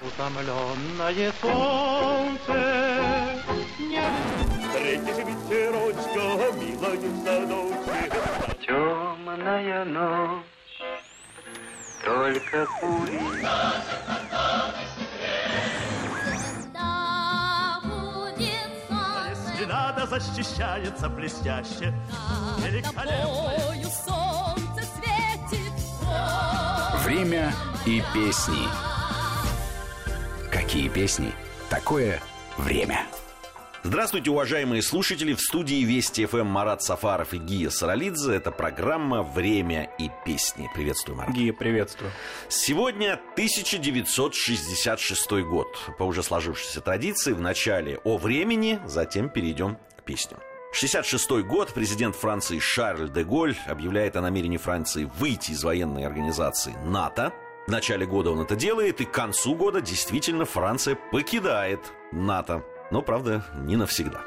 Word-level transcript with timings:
Утомленное 0.00 1.32
солнце 1.40 2.52
не... 3.78 4.02
Встретишь 4.60 5.22
ветерочка, 5.24 6.24
милая 6.58 6.98
в 6.98 7.24
садочке. 7.24 7.96
Темная 8.66 9.84
ночь, 9.84 10.44
только. 12.04 12.66
Если 19.56 19.64
надо, 19.66 20.06
защищается 20.06 21.08
блестяще. 21.08 21.94
Великолепно. 22.58 23.52
Время 27.04 27.52
и 27.84 28.02
песни. 28.12 28.93
Какие 30.74 30.88
песни? 30.88 31.30
Такое 31.70 32.20
время. 32.58 33.06
Здравствуйте, 33.84 34.32
уважаемые 34.32 34.82
слушатели! 34.82 35.32
В 35.32 35.40
студии 35.40 35.84
Вести 35.84 36.26
ФМ 36.26 36.46
Марат 36.46 36.82
Сафаров 36.82 37.32
и 37.32 37.38
Гия 37.38 37.70
Саралидзе. 37.70 38.34
Это 38.34 38.50
программа 38.50 39.22
«Время 39.22 39.88
и 40.00 40.10
песни». 40.26 40.68
Приветствую, 40.74 41.16
Марат. 41.18 41.32
Гия, 41.32 41.52
приветствую. 41.52 42.10
Сегодня 42.48 43.20
1966 43.34 45.30
год. 45.44 45.68
По 45.96 46.02
уже 46.02 46.24
сложившейся 46.24 46.80
традиции, 46.80 47.34
в 47.34 47.40
начале 47.40 47.98
о 48.02 48.18
времени, 48.18 48.80
затем 48.84 49.28
перейдем 49.28 49.78
к 49.96 50.02
песням. 50.02 50.40
66 50.72 51.30
год. 51.44 51.72
Президент 51.72 52.16
Франции 52.16 52.58
Шарль 52.58 53.08
де 53.12 53.22
Голь 53.22 53.54
объявляет 53.68 54.16
о 54.16 54.22
намерении 54.22 54.58
Франции 54.58 55.08
выйти 55.20 55.52
из 55.52 55.62
военной 55.62 56.04
организации 56.04 56.74
НАТО. 56.84 57.32
В 57.66 57.70
начале 57.70 58.04
года 58.04 58.30
он 58.30 58.40
это 58.40 58.56
делает, 58.56 59.00
и 59.00 59.06
к 59.06 59.10
концу 59.10 59.54
года 59.54 59.80
действительно 59.80 60.44
Франция 60.44 60.98
покидает 61.10 61.80
НАТО. 62.12 62.62
Но, 62.90 63.00
правда, 63.00 63.42
не 63.54 63.76
навсегда, 63.76 64.20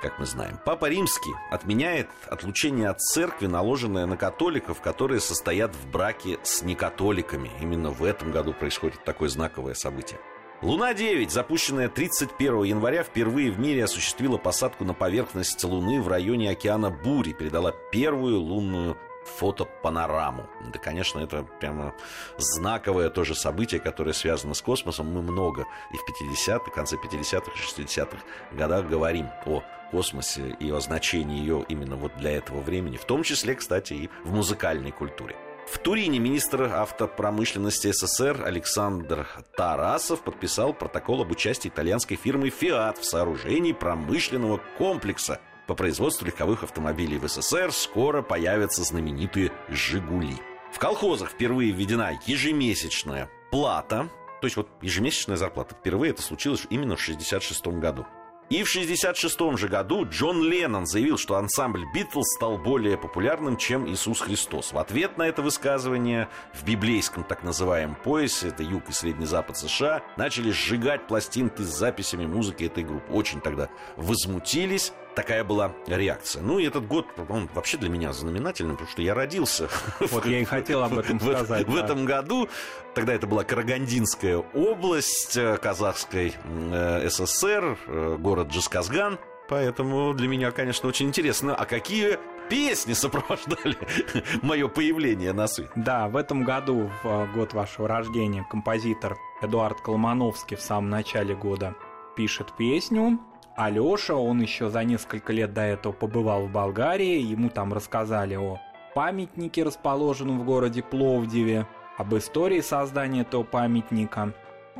как 0.00 0.20
мы 0.20 0.26
знаем. 0.26 0.60
Папа 0.64 0.88
Римский 0.88 1.32
отменяет 1.50 2.08
отлучение 2.28 2.88
от 2.88 3.00
церкви, 3.00 3.48
наложенное 3.48 4.06
на 4.06 4.16
католиков, 4.16 4.80
которые 4.80 5.18
состоят 5.18 5.74
в 5.74 5.90
браке 5.90 6.38
с 6.44 6.62
некатоликами. 6.62 7.50
Именно 7.60 7.90
в 7.90 8.04
этом 8.04 8.30
году 8.30 8.52
происходит 8.52 9.02
такое 9.02 9.28
знаковое 9.28 9.74
событие. 9.74 10.20
Луна-9, 10.62 11.30
запущенная 11.30 11.88
31 11.88 12.62
января, 12.62 13.02
впервые 13.02 13.50
в 13.50 13.58
мире 13.58 13.84
осуществила 13.84 14.38
посадку 14.38 14.84
на 14.84 14.94
поверхность 14.94 15.62
Луны 15.64 16.00
в 16.00 16.06
районе 16.06 16.48
океана 16.48 16.90
Бури, 16.90 17.32
передала 17.32 17.72
первую 17.90 18.40
лунную 18.40 18.96
фотопанораму. 19.24 20.46
Да, 20.72 20.78
конечно, 20.78 21.20
это 21.20 21.44
прямо 21.60 21.94
знаковое 22.38 23.10
тоже 23.10 23.34
событие, 23.34 23.80
которое 23.80 24.12
связано 24.12 24.54
с 24.54 24.62
космосом. 24.62 25.12
Мы 25.12 25.22
много 25.22 25.66
и 25.92 25.96
в 25.96 26.22
50-х, 26.22 26.70
конце 26.70 26.96
50-х, 26.96 27.52
60-х 27.52 28.18
годах 28.52 28.86
говорим 28.86 29.28
о 29.46 29.62
космосе 29.90 30.56
и 30.60 30.70
о 30.70 30.80
значении 30.80 31.38
ее 31.38 31.64
именно 31.68 31.96
вот 31.96 32.16
для 32.16 32.32
этого 32.32 32.60
времени, 32.60 32.96
в 32.96 33.04
том 33.04 33.22
числе, 33.22 33.54
кстати, 33.54 33.92
и 33.94 34.10
в 34.24 34.32
музыкальной 34.32 34.90
культуре. 34.90 35.36
В 35.66 35.78
Турине 35.78 36.18
министр 36.18 36.64
автопромышленности 36.64 37.90
СССР 37.90 38.42
Александр 38.44 39.26
Тарасов 39.56 40.22
подписал 40.22 40.74
протокол 40.74 41.22
об 41.22 41.30
участии 41.30 41.68
итальянской 41.68 42.16
фирмы 42.16 42.50
«Фиат» 42.50 42.98
в 42.98 43.04
сооружении 43.04 43.72
промышленного 43.72 44.60
комплекса 44.76 45.40
по 45.66 45.74
производству 45.74 46.26
легковых 46.26 46.62
автомобилей 46.62 47.18
в 47.18 47.28
СССР 47.28 47.72
скоро 47.72 48.22
появятся 48.22 48.82
знаменитые 48.82 49.52
«Жигули». 49.68 50.36
В 50.72 50.78
колхозах 50.78 51.30
впервые 51.30 51.70
введена 51.70 52.18
ежемесячная 52.26 53.30
плата, 53.50 54.08
то 54.40 54.46
есть 54.46 54.56
вот 54.56 54.68
ежемесячная 54.82 55.36
зарплата. 55.36 55.74
Впервые 55.74 56.10
это 56.10 56.22
случилось 56.22 56.66
именно 56.68 56.96
в 56.96 57.00
1966 57.00 57.66
году. 57.80 58.06
И 58.50 58.62
в 58.62 58.68
1966 58.68 59.58
же 59.58 59.68
году 59.68 60.06
Джон 60.06 60.42
Леннон 60.42 60.84
заявил, 60.84 61.16
что 61.16 61.36
ансамбль 61.36 61.86
Битлз 61.94 62.26
стал 62.36 62.58
более 62.58 62.98
популярным, 62.98 63.56
чем 63.56 63.88
Иисус 63.88 64.20
Христос. 64.20 64.74
В 64.74 64.78
ответ 64.78 65.16
на 65.16 65.22
это 65.22 65.40
высказывание 65.40 66.28
в 66.52 66.62
библейском 66.62 67.24
так 67.24 67.42
называемом 67.42 67.96
поясе, 67.96 68.48
это 68.48 68.62
юг 68.62 68.90
и 68.90 68.92
средний 68.92 69.24
запад 69.24 69.56
США, 69.56 70.02
начали 70.18 70.50
сжигать 70.50 71.06
пластинки 71.06 71.62
с 71.62 71.74
записями 71.74 72.26
музыки 72.26 72.64
этой 72.64 72.84
группы. 72.84 73.10
Очень 73.12 73.40
тогда 73.40 73.70
возмутились. 73.96 74.92
Такая 75.14 75.44
была 75.44 75.72
реакция. 75.86 76.42
Ну 76.42 76.58
и 76.58 76.66
этот 76.66 76.86
год, 76.88 77.06
он 77.28 77.48
вообще 77.54 77.76
для 77.76 77.88
меня 77.88 78.12
знаменательный, 78.12 78.72
потому 78.72 78.90
что 78.90 79.02
я 79.02 79.14
родился. 79.14 79.68
Вот 80.10 80.26
я 80.26 80.40
и 80.40 80.44
хотел 80.44 80.82
об 80.82 80.98
этом 80.98 81.20
сказать. 81.20 81.66
В 81.66 81.76
этом 81.76 82.04
году, 82.04 82.48
тогда 82.94 83.14
это 83.14 83.26
была 83.26 83.44
Карагандинская 83.44 84.38
область 84.38 85.36
э, 85.36 85.56
Казахской 85.56 86.34
э, 86.44 87.08
ССР, 87.08 87.78
э, 87.86 88.16
город 88.18 88.48
Джасказган. 88.48 89.18
Поэтому 89.48 90.14
для 90.14 90.26
меня, 90.28 90.50
конечно, 90.50 90.88
очень 90.88 91.08
интересно, 91.08 91.54
а 91.54 91.64
какие 91.64 92.18
песни 92.48 92.92
сопровождали 92.94 93.76
мое 94.42 94.68
появление 94.68 95.32
на 95.32 95.46
свет? 95.46 95.70
Да, 95.76 96.08
в 96.08 96.16
этом 96.16 96.44
году, 96.44 96.90
в 97.02 97.28
год 97.34 97.52
вашего 97.52 97.88
рождения, 97.88 98.46
композитор 98.50 99.16
Эдуард 99.42 99.80
Колмановский 99.80 100.56
в 100.56 100.60
самом 100.60 100.90
начале 100.90 101.34
года 101.34 101.74
пишет 102.16 102.52
песню 102.56 103.18
Алёша, 103.56 104.16
он 104.16 104.40
еще 104.40 104.68
за 104.68 104.82
несколько 104.82 105.32
лет 105.32 105.54
до 105.54 105.62
этого 105.62 105.92
побывал 105.92 106.46
в 106.46 106.50
Болгарии, 106.50 107.20
ему 107.20 107.50
там 107.50 107.72
рассказали 107.72 108.34
о 108.34 108.58
памятнике, 108.94 109.62
расположенном 109.62 110.40
в 110.40 110.44
городе 110.44 110.82
Пловдиве, 110.82 111.66
об 111.96 112.14
истории 112.16 112.60
создания 112.60 113.20
этого 113.20 113.44
памятника. 113.44 114.32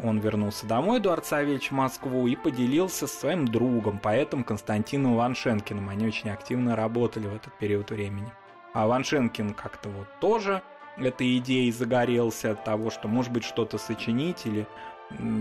Он 0.03 0.19
вернулся 0.19 0.67
домой, 0.67 0.99
Эдуард 0.99 1.25
Савельевич, 1.25 1.71
в 1.71 1.75
Москву 1.75 2.27
и 2.27 2.35
поделился 2.35 3.07
со 3.07 3.21
своим 3.21 3.47
другом, 3.47 4.01
поэтом 4.01 4.43
Константином 4.43 5.15
Ваншенкиным. 5.15 5.89
Они 5.89 6.07
очень 6.07 6.31
активно 6.31 6.75
работали 6.75 7.29
в 7.29 7.37
этот 7.37 7.57
период 7.59 7.91
времени. 7.91 8.33
А 8.73 8.89
Ваншенкин 8.89 9.55
как-то 9.55 9.89
вот 9.89 10.09
тоже 10.21 10.63
этой 10.97 11.39
идеей 11.39 11.71
загорелся 11.71 12.53
от 12.53 12.65
того, 12.65 12.91
что 12.91 13.07
может 13.07 13.33
быть 13.33 13.45
что-то 13.45 13.79
сочинить 13.79 14.47
или 14.47 14.67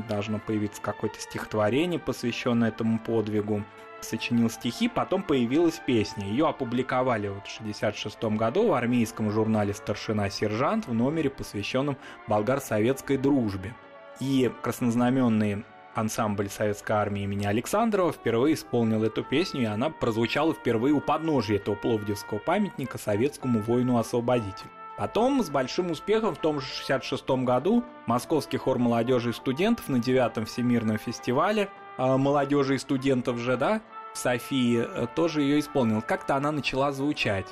должно 0.09 0.39
появиться 0.39 0.81
какое-то 0.81 1.19
стихотворение, 1.19 1.99
посвященное 1.99 2.69
этому 2.69 2.99
подвигу. 2.99 3.63
Сочинил 4.01 4.49
стихи, 4.49 4.89
потом 4.89 5.23
появилась 5.23 5.79
песня. 5.85 6.27
Ее 6.27 6.47
опубликовали 6.47 7.29
вот 7.29 7.47
в 7.47 7.59
1966 7.59 8.23
году 8.37 8.67
в 8.67 8.73
армейском 8.73 9.31
журнале 9.31 9.73
«Старшина-сержант» 9.73 10.87
в 10.87 10.93
номере, 10.93 11.29
посвященном 11.29 11.97
болгар-советской 12.27 13.17
дружбе. 13.17 13.73
И 14.19 14.51
краснознаменный 14.61 15.63
ансамбль 15.95 16.49
Советской 16.49 16.93
армии 16.93 17.23
имени 17.23 17.45
Александрова 17.45 18.11
впервые 18.11 18.55
исполнил 18.55 19.03
эту 19.03 19.23
песню, 19.23 19.61
и 19.61 19.65
она 19.65 19.89
прозвучала 19.89 20.53
впервые 20.53 20.93
у 20.93 20.99
подножия 20.99 21.57
этого 21.57 21.75
Пловдивского 21.75 22.39
памятника 22.39 22.97
советскому 22.97 23.59
воину-освободителю. 23.61 24.69
Потом 24.97 25.43
с 25.43 25.49
большим 25.49 25.91
успехом 25.91 26.35
в 26.35 26.37
том 26.37 26.59
же 26.59 26.67
66 26.67 27.27
году 27.29 27.83
Московский 28.05 28.57
хор 28.57 28.77
молодежи 28.77 29.31
и 29.31 29.33
студентов 29.33 29.89
на 29.89 29.99
девятом 29.99 30.45
всемирном 30.45 30.97
фестивале 30.97 31.69
э, 31.97 32.17
молодежи 32.17 32.75
и 32.75 32.77
студентов 32.77 33.37
же, 33.37 33.57
да, 33.57 33.81
в 34.13 34.17
Софии 34.17 34.85
э, 34.85 35.07
тоже 35.15 35.41
ее 35.41 35.59
исполнил. 35.59 36.01
Как-то 36.01 36.35
она 36.35 36.51
начала 36.51 36.91
звучать 36.91 37.47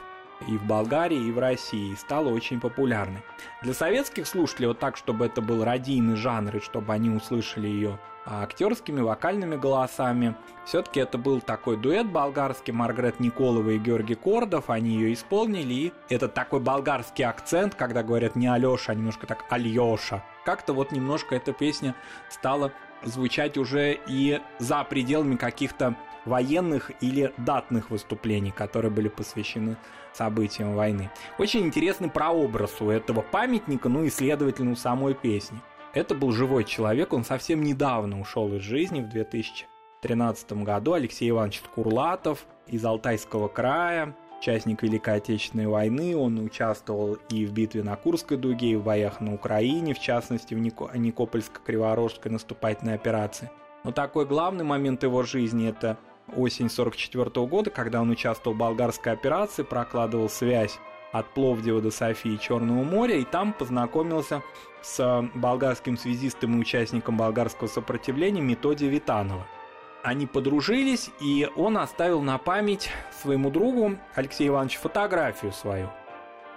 и 0.47 0.57
в 0.57 0.63
Болгарии, 0.65 1.27
и 1.27 1.31
в 1.31 1.39
России, 1.39 1.91
и 1.91 1.95
стала 1.95 2.29
очень 2.29 2.59
популярной. 2.59 3.23
Для 3.61 3.73
советских 3.73 4.27
слушателей, 4.27 4.67
вот 4.67 4.79
так, 4.79 4.97
чтобы 4.97 5.25
это 5.25 5.41
был 5.41 5.63
радийный 5.63 6.15
жанр, 6.15 6.57
и 6.57 6.61
чтобы 6.61 6.93
они 6.93 7.09
услышали 7.09 7.67
ее 7.67 7.99
актерскими, 8.25 9.01
вокальными 9.01 9.55
голосами. 9.55 10.35
Все-таки 10.65 10.99
это 10.99 11.17
был 11.17 11.41
такой 11.41 11.77
дуэт 11.77 12.07
болгарский, 12.07 12.71
Маргарет 12.71 13.19
Николова 13.19 13.69
и 13.71 13.79
Георгий 13.79 14.15
Кордов, 14.15 14.69
они 14.69 14.91
ее 14.91 15.13
исполнили, 15.13 15.73
и 15.73 15.93
это 16.09 16.27
такой 16.27 16.59
болгарский 16.59 17.25
акцент, 17.25 17.75
когда 17.75 18.03
говорят 18.03 18.35
не 18.35 18.47
Алёша, 18.47 18.91
а 18.91 18.95
немножко 18.95 19.25
так 19.25 19.45
Альёша. 19.49 20.23
Как-то 20.45 20.73
вот 20.73 20.91
немножко 20.91 21.35
эта 21.35 21.51
песня 21.51 21.95
стала 22.29 22.71
звучать 23.03 23.57
уже 23.57 23.99
и 24.07 24.39
за 24.59 24.83
пределами 24.83 25.35
каких-то 25.35 25.95
военных 26.25 26.91
или 27.01 27.33
датных 27.37 27.89
выступлений, 27.89 28.51
которые 28.51 28.91
были 28.91 29.07
посвящены 29.07 29.77
событиям 30.13 30.75
войны. 30.75 31.09
Очень 31.37 31.65
интересный 31.65 32.09
прообраз 32.09 32.81
у 32.81 32.89
этого 32.89 33.21
памятника, 33.21 33.89
ну 33.89 34.03
и, 34.03 34.09
следовательно, 34.09 34.71
у 34.71 34.75
самой 34.75 35.13
песни. 35.13 35.59
Это 35.93 36.15
был 36.15 36.31
живой 36.31 36.63
человек, 36.63 37.11
он 37.13 37.25
совсем 37.25 37.63
недавно 37.63 38.19
ушел 38.21 38.53
из 38.53 38.61
жизни 38.61 39.01
в 39.01 39.09
2013 39.09 40.53
году. 40.63 40.93
Алексей 40.93 41.29
Иванович 41.29 41.61
Курлатов 41.75 42.45
из 42.67 42.85
Алтайского 42.85 43.49
края, 43.49 44.15
участник 44.39 44.83
Великой 44.83 45.15
Отечественной 45.15 45.67
войны, 45.67 46.15
он 46.15 46.39
участвовал 46.39 47.17
и 47.29 47.45
в 47.45 47.51
битве 47.51 47.83
на 47.83 47.95
Курской 47.95 48.37
дуге, 48.37 48.71
и 48.71 48.75
в 48.75 48.83
боях 48.83 49.19
на 49.19 49.33
Украине, 49.33 49.93
в 49.93 49.99
частности 49.99 50.53
в 50.53 50.59
Никопольско-Криворожской 50.59 52.31
наступательной 52.31 52.95
операции. 52.95 53.51
Но 53.83 53.91
такой 53.91 54.25
главный 54.25 54.63
момент 54.63 55.03
его 55.03 55.23
жизни– 55.23 55.67
это 55.69 55.97
осень 56.29 56.67
1944 56.67 57.45
года, 57.47 57.69
когда 57.69 58.01
он 58.01 58.09
участвовал 58.09 58.55
в 58.55 58.59
болгарской 58.59 59.11
операции, 59.13 59.63
прокладывал 59.63 60.29
связь 60.29 60.79
от 61.11 61.33
Пловдива 61.33 61.81
до 61.81 61.91
Софии 61.91 62.37
Черного 62.37 62.83
моря, 62.83 63.17
и 63.17 63.25
там 63.25 63.53
познакомился 63.53 64.41
с 64.81 65.29
болгарским 65.35 65.97
связистом 65.97 66.55
и 66.55 66.61
участником 66.61 67.17
болгарского 67.17 67.67
сопротивления 67.67 68.41
Методием 68.41 68.91
Витанова. 68.91 69.45
Они 70.03 70.25
подружились, 70.25 71.11
и 71.19 71.47
он 71.55 71.77
оставил 71.77 72.21
на 72.21 72.37
память 72.37 72.89
своему 73.21 73.51
другу 73.51 73.97
Алексею 74.15 74.51
Ивановичу 74.51 74.79
фотографию 74.79 75.51
свою. 75.51 75.89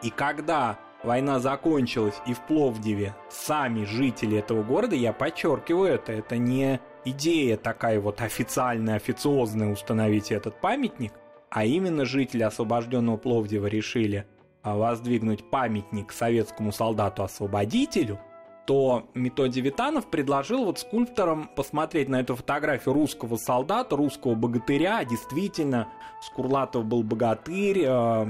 И 0.03 0.11
когда 0.11 0.79
война 1.03 1.41
закончилась, 1.41 2.15
и 2.27 2.33
в 2.33 2.41
Пловдиве 2.41 3.15
сами 3.29 3.85
жители 3.85 4.39
этого 4.39 4.63
города, 4.63 4.97
я 4.97 5.13
подчеркиваю 5.13 5.95
это, 5.95 6.13
это 6.13 6.39
не 6.39 6.81
идея 7.05 7.57
такая 7.57 8.01
вот 8.01 8.21
официальная, 8.21 8.97
официозная 8.97 9.71
установить 9.73 10.33
этот 10.33 10.61
памятник, 10.61 11.13
а 11.51 11.65
именно 11.65 12.05
жители 12.05 12.43
освобожденного 12.43 13.17
Пловдива 13.17 13.67
решили 13.67 14.27
а, 14.63 14.77
воздвигнуть 14.77 15.51
памятник 15.51 16.13
советскому 16.13 16.73
солдату-освободителю, 16.73 18.19
то 18.67 19.11
Методий 19.15 19.61
Витанов 19.61 20.07
предложил 20.11 20.65
вот 20.65 20.79
скульпторам 20.79 21.49
посмотреть 21.55 22.09
на 22.09 22.21
эту 22.21 22.35
фотографию 22.35 22.95
русского 22.95 23.37
солдата, 23.37 23.95
русского 23.95 24.35
богатыря. 24.35 25.05
Действительно, 25.05 25.89
Скурлатов 26.23 26.87
был 26.87 27.03
богатырь, 27.03 27.85
э, 27.87 28.27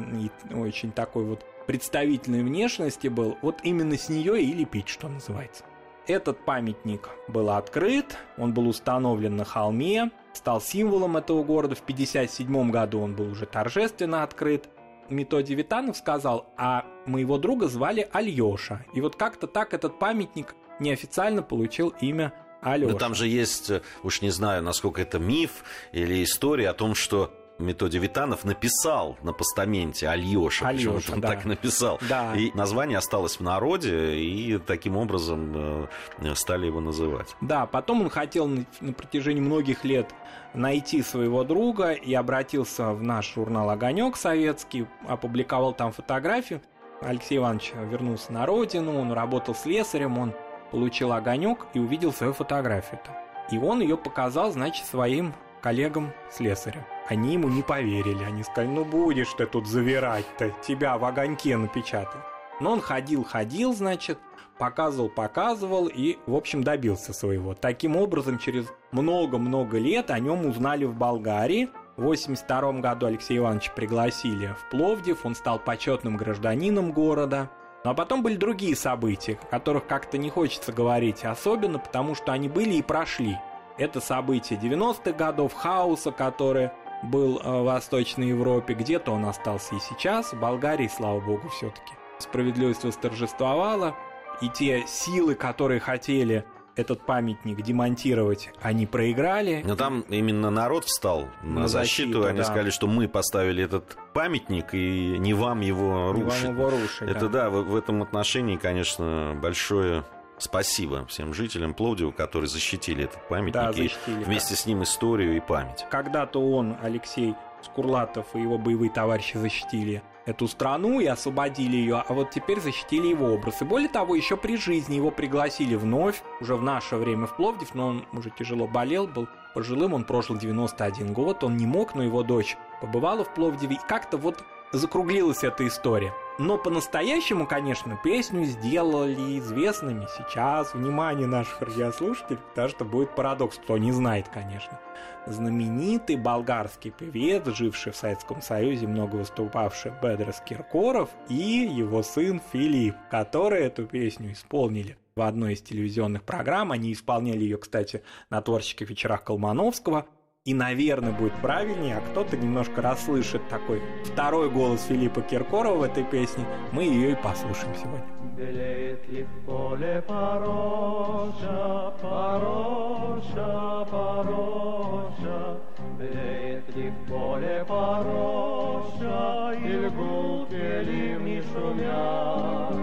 и 0.50 0.54
очень 0.54 0.90
такой 0.90 1.24
вот 1.24 1.44
представительной 1.66 2.42
внешности 2.42 3.08
был. 3.08 3.38
Вот 3.42 3.60
именно 3.62 3.96
с 3.96 4.08
нее 4.08 4.42
и 4.42 4.52
лепить, 4.52 4.88
что 4.88 5.08
называется. 5.08 5.64
Этот 6.06 6.44
памятник 6.44 7.08
был 7.28 7.48
открыт, 7.50 8.18
он 8.36 8.52
был 8.52 8.68
установлен 8.68 9.36
на 9.36 9.44
холме, 9.44 10.10
стал 10.34 10.60
символом 10.60 11.16
этого 11.16 11.42
города. 11.42 11.74
В 11.74 11.80
1957 11.80 12.70
году 12.70 13.00
он 13.00 13.14
был 13.14 13.30
уже 13.30 13.46
торжественно 13.46 14.22
открыт. 14.22 14.68
Методий 15.08 15.54
Витанов 15.54 15.96
сказал, 15.96 16.52
а 16.58 16.84
моего 17.06 17.38
друга 17.38 17.68
звали 17.68 18.06
Альёша. 18.12 18.84
И 18.92 19.00
вот 19.00 19.16
как-то 19.16 19.46
так 19.46 19.72
этот 19.72 19.98
памятник 19.98 20.54
неофициально 20.78 21.42
получил 21.42 21.94
имя 22.00 22.34
Алёша. 22.60 22.92
Но 22.92 22.98
там 22.98 23.14
же 23.14 23.26
есть, 23.26 23.72
уж 24.02 24.20
не 24.20 24.30
знаю, 24.30 24.62
насколько 24.62 25.00
это 25.00 25.18
миф 25.18 25.64
или 25.92 26.22
история 26.22 26.68
о 26.68 26.74
том, 26.74 26.94
что 26.94 27.32
Методий 27.58 28.00
Витанов 28.00 28.44
написал 28.44 29.16
на 29.22 29.32
постаменте 29.32 30.08
Альёша, 30.08 30.66
Альёша 30.66 31.12
он 31.12 31.20
да. 31.20 31.28
так 31.28 31.44
написал. 31.44 32.00
Да. 32.08 32.34
И 32.34 32.50
название 32.52 32.98
осталось 32.98 33.38
в 33.38 33.42
народе, 33.42 34.16
и 34.16 34.58
таким 34.58 34.96
образом 34.96 35.88
э, 36.18 36.34
стали 36.34 36.66
его 36.66 36.80
называть. 36.80 37.36
Да, 37.40 37.66
потом 37.66 38.02
он 38.02 38.10
хотел 38.10 38.48
на, 38.48 38.92
протяжении 38.92 39.40
многих 39.40 39.84
лет 39.84 40.12
найти 40.52 41.02
своего 41.02 41.44
друга 41.44 41.92
и 41.92 42.12
обратился 42.12 42.92
в 42.92 43.02
наш 43.02 43.32
журнал 43.34 43.70
«Огонек» 43.70 44.16
советский, 44.16 44.86
опубликовал 45.06 45.72
там 45.74 45.92
фотографию. 45.92 46.60
Алексей 47.00 47.38
Иванович 47.38 47.72
вернулся 47.90 48.32
на 48.32 48.46
родину, 48.46 48.98
он 48.98 49.12
работал 49.12 49.54
слесарем, 49.54 50.18
он 50.18 50.32
получил 50.72 51.12
огонек 51.12 51.66
и 51.72 51.78
увидел 51.78 52.12
свою 52.12 52.32
фотографию-то. 52.32 53.16
И 53.52 53.58
он 53.58 53.80
ее 53.80 53.96
показал, 53.96 54.50
значит, 54.50 54.86
своим 54.86 55.34
коллегам-слесарям. 55.60 56.84
Они 57.06 57.34
ему 57.34 57.48
не 57.48 57.62
поверили, 57.62 58.24
они 58.24 58.42
сказали, 58.42 58.68
ну 58.68 58.84
будешь 58.84 59.32
ты 59.34 59.46
тут 59.46 59.66
завирать-то, 59.66 60.50
тебя 60.66 60.96
в 60.96 61.04
огоньке 61.04 61.56
напечатают. 61.56 62.24
Но 62.60 62.72
он 62.72 62.80
ходил, 62.80 63.24
ходил, 63.24 63.74
значит, 63.74 64.18
показывал, 64.58 65.08
показывал 65.10 65.86
и, 65.86 66.18
в 66.26 66.34
общем, 66.34 66.62
добился 66.62 67.12
своего. 67.12 67.54
Таким 67.54 67.96
образом, 67.96 68.38
через 68.38 68.66
много-много 68.92 69.78
лет 69.78 70.10
о 70.10 70.18
нем 70.18 70.46
узнали 70.46 70.84
в 70.84 70.94
Болгарии. 70.94 71.68
В 71.96 72.02
1982 72.02 72.80
году 72.80 73.06
Алексея 73.06 73.38
Ивановича 73.38 73.72
пригласили 73.72 74.54
в 74.58 74.70
Пловдив, 74.70 75.26
он 75.26 75.34
стал 75.34 75.58
почетным 75.58 76.16
гражданином 76.16 76.92
города. 76.92 77.50
Ну 77.84 77.90
а 77.90 77.94
потом 77.94 78.22
были 78.22 78.36
другие 78.36 78.74
события, 78.74 79.38
о 79.42 79.46
которых 79.46 79.86
как-то 79.86 80.16
не 80.16 80.30
хочется 80.30 80.72
говорить 80.72 81.24
особенно, 81.24 81.78
потому 81.78 82.14
что 82.14 82.32
они 82.32 82.48
были 82.48 82.74
и 82.74 82.82
прошли. 82.82 83.38
Это 83.76 84.00
события 84.00 84.54
90-х 84.54 85.12
годов, 85.12 85.52
хаоса, 85.52 86.10
который 86.10 86.70
был 87.04 87.40
э, 87.42 87.60
в 87.60 87.64
Восточной 87.64 88.28
Европе. 88.28 88.74
Где-то 88.74 89.12
он 89.12 89.24
остался 89.26 89.74
и 89.74 89.78
сейчас. 89.80 90.32
В 90.32 90.40
Болгарии, 90.40 90.88
слава 90.88 91.20
богу, 91.20 91.48
все-таки. 91.48 91.92
Справедливость 92.18 92.84
восторжествовала. 92.84 93.94
И 94.40 94.48
те 94.48 94.84
силы, 94.86 95.34
которые 95.34 95.80
хотели 95.80 96.44
этот 96.76 97.06
памятник 97.06 97.62
демонтировать, 97.62 98.50
они 98.60 98.84
проиграли. 98.86 99.62
Но 99.64 99.76
там 99.76 100.00
именно 100.08 100.50
народ 100.50 100.84
встал 100.86 101.28
на, 101.42 101.60
На 101.60 101.68
защиту. 101.68 102.14
защиту, 102.14 102.26
Они 102.26 102.38
да. 102.38 102.44
сказали, 102.44 102.70
что 102.70 102.88
мы 102.88 103.06
поставили 103.06 103.62
этот 103.62 103.96
памятник, 104.12 104.74
и 104.74 105.16
не 105.18 105.34
вам 105.34 105.60
его 105.60 106.12
Не 106.12 106.22
рушить. 106.24 106.42
вам 106.42 106.52
его 106.56 106.70
рушить, 106.70 107.02
Это 107.02 107.28
да, 107.28 107.48
в, 107.48 107.62
в 107.62 107.76
этом 107.76 108.02
отношении, 108.02 108.56
конечно, 108.56 109.38
большое 109.40 110.02
спасибо 110.44 111.06
всем 111.06 111.34
жителям 111.34 111.74
Пловдива, 111.74 112.12
которые 112.12 112.48
защитили 112.48 113.04
этот 113.04 113.26
памятник 113.28 113.54
Да, 113.54 113.70
и 113.70 113.88
защитили, 113.88 114.24
вместе 114.24 114.54
с 114.54 114.66
ним 114.66 114.82
историю 114.82 115.36
и 115.36 115.40
память. 115.40 115.84
Когда-то 115.90 116.38
он, 116.38 116.76
Алексей 116.82 117.34
Скурлатов 117.62 118.26
и 118.34 118.40
его 118.40 118.58
боевые 118.58 118.90
товарищи 118.90 119.38
защитили 119.38 120.02
эту 120.26 120.48
страну 120.48 121.00
и 121.00 121.06
освободили 121.06 121.76
ее, 121.76 122.02
а 122.06 122.12
вот 122.14 122.30
теперь 122.30 122.60
защитили 122.60 123.08
его 123.08 123.32
образ. 123.34 123.62
И 123.62 123.64
более 123.64 123.88
того, 123.88 124.14
еще 124.14 124.36
при 124.36 124.56
жизни 124.56 124.96
его 124.96 125.10
пригласили 125.10 125.74
вновь, 125.74 126.22
уже 126.40 126.56
в 126.56 126.62
наше 126.62 126.96
время 126.96 127.26
в 127.26 127.36
Пловдив, 127.36 127.74
но 127.74 127.88
он 127.88 128.06
уже 128.12 128.30
тяжело 128.30 128.66
болел, 128.66 129.06
был 129.06 129.28
пожилым, 129.54 129.94
он 129.94 130.04
прожил 130.04 130.36
91 130.36 131.12
год, 131.12 131.44
он 131.44 131.56
не 131.56 131.66
мог, 131.66 131.94
но 131.94 132.02
его 132.02 132.22
дочь 132.22 132.56
побывала 132.80 133.24
в 133.24 133.34
Пловдиве, 133.34 133.76
и 133.76 133.88
как-то 133.88 134.16
вот 134.16 134.44
закруглилась 134.72 135.44
эта 135.44 135.66
история. 135.66 136.12
Но 136.36 136.58
по-настоящему, 136.58 137.46
конечно, 137.46 137.96
песню 138.02 138.44
сделали 138.44 139.38
известными 139.38 140.08
сейчас. 140.16 140.74
Внимание 140.74 141.28
наших 141.28 141.62
радиослушателей, 141.62 142.38
потому 142.48 142.68
что 142.68 142.84
будет 142.84 143.14
парадокс, 143.14 143.56
кто 143.58 143.78
не 143.78 143.92
знает, 143.92 144.28
конечно. 144.28 144.80
Знаменитый 145.26 146.16
болгарский 146.16 146.90
певец, 146.90 147.46
живший 147.46 147.92
в 147.92 147.96
Советском 147.96 148.42
Союзе, 148.42 148.88
много 148.88 149.16
выступавший 149.16 149.92
Бедрос 150.02 150.42
Киркоров 150.44 151.08
и 151.28 151.34
его 151.34 152.02
сын 152.02 152.42
Филипп, 152.52 152.96
которые 153.12 153.66
эту 153.66 153.86
песню 153.86 154.32
исполнили 154.32 154.96
в 155.14 155.22
одной 155.22 155.52
из 155.52 155.62
телевизионных 155.62 156.24
программ. 156.24 156.72
Они 156.72 156.92
исполняли 156.92 157.44
ее, 157.44 157.58
кстати, 157.58 158.02
на 158.28 158.42
творческих 158.42 158.90
вечерах 158.90 159.22
Колмановского. 159.22 160.06
И, 160.46 160.52
наверное, 160.52 161.12
будет 161.12 161.32
правильнее, 161.40 161.96
а 161.96 162.02
кто-то 162.02 162.36
немножко 162.36 162.82
расслышит 162.82 163.48
такой 163.48 163.80
второй 164.04 164.50
голос 164.50 164.84
Филиппа 164.84 165.22
Киркорова 165.22 165.76
в 165.76 165.82
этой 165.84 166.04
песне. 166.04 166.44
Мы 166.70 166.82
ее 166.82 167.12
и 167.12 167.14
послушаем 167.14 167.74
сегодня. 167.74 168.04
Белеет 168.36 169.08
ли 169.08 169.22
в 169.22 169.46
поле 169.46 170.04
порожа, 170.06 171.94
порожа, 172.02 173.88
порожа, 173.90 175.60
Белеет 175.98 176.76
ли 176.76 176.90
в 176.90 177.08
поле 177.08 177.64
порожа, 177.66 179.54
И 179.64 179.72
льгут 179.72 180.52
ливни 180.52 181.42
шумят. 181.54 182.76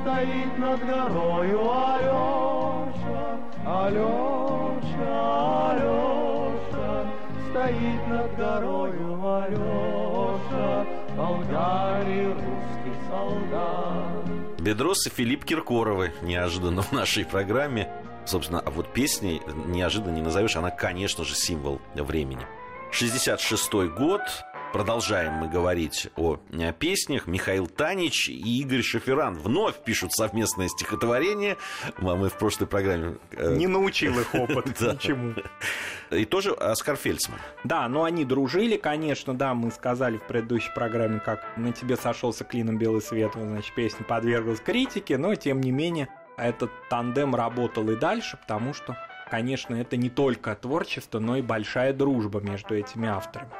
Стоит 0.00 0.58
над 0.58 0.78
горою 0.78 1.60
Алеша, 1.72 3.36
Алеша, 3.66 4.54
Алеша, 5.72 6.13
Стоит 7.54 8.08
над 8.08 8.36
горою 8.36 9.36
Алеша, 9.36 10.84
Болгарий 11.16 12.26
русский 12.26 13.08
солдат. 13.08 14.58
Бедрос 14.58 15.06
и 15.06 15.10
Филипп 15.10 15.44
Киркоровы 15.44 16.12
неожиданно 16.22 16.82
в 16.82 16.90
нашей 16.90 17.24
программе. 17.24 17.88
Собственно, 18.26 18.58
а 18.58 18.72
вот 18.72 18.92
песней 18.92 19.40
неожиданно 19.66 20.16
не 20.16 20.20
назовешь, 20.20 20.56
она, 20.56 20.72
конечно 20.72 21.24
же, 21.24 21.36
символ 21.36 21.80
времени. 21.94 22.44
66-й 22.92 23.88
год, 23.88 24.22
продолжаем 24.74 25.34
мы 25.34 25.48
говорить 25.48 26.08
о 26.16 26.40
э, 26.50 26.72
песнях. 26.72 27.28
Михаил 27.28 27.68
Танич 27.68 28.28
и 28.28 28.60
Игорь 28.60 28.82
Шоферан 28.82 29.34
вновь 29.34 29.76
пишут 29.84 30.12
совместное 30.12 30.66
стихотворение. 30.66 31.56
А 31.96 32.02
Мы 32.16 32.28
в 32.28 32.34
прошлой 32.36 32.66
программе... 32.66 33.14
э, 33.30 33.54
Не 33.54 33.68
научил 33.68 34.18
их 34.18 34.34
опыт 34.34 34.66
ничему. 34.80 35.34
И 36.10 36.24
тоже 36.24 36.50
Оскар 36.50 36.96
Фельдсман. 36.96 37.38
Да, 37.62 37.86
но 37.88 38.02
они 38.02 38.24
дружили, 38.24 38.76
конечно, 38.76 39.32
да, 39.32 39.54
мы 39.54 39.70
сказали 39.70 40.18
в 40.18 40.26
предыдущей 40.26 40.72
программе, 40.74 41.20
как 41.20 41.56
на 41.56 41.70
тебе 41.72 41.96
сошелся 41.96 42.42
клином 42.42 42.76
белый 42.76 43.00
свет, 43.00 43.30
значит, 43.36 43.72
песня 43.76 44.04
подверглась 44.04 44.58
критике, 44.58 45.18
но 45.18 45.36
тем 45.36 45.60
не 45.60 45.70
менее 45.70 46.08
этот 46.36 46.72
тандем 46.90 47.36
работал 47.36 47.88
и 47.90 47.94
дальше, 47.94 48.38
потому 48.38 48.74
что, 48.74 48.96
конечно, 49.30 49.76
это 49.76 49.96
не 49.96 50.10
только 50.10 50.56
творчество, 50.56 51.20
но 51.20 51.36
и 51.36 51.42
большая 51.42 51.92
дружба 51.92 52.40
между 52.40 52.74
этими 52.74 53.06
авторами. 53.08 53.52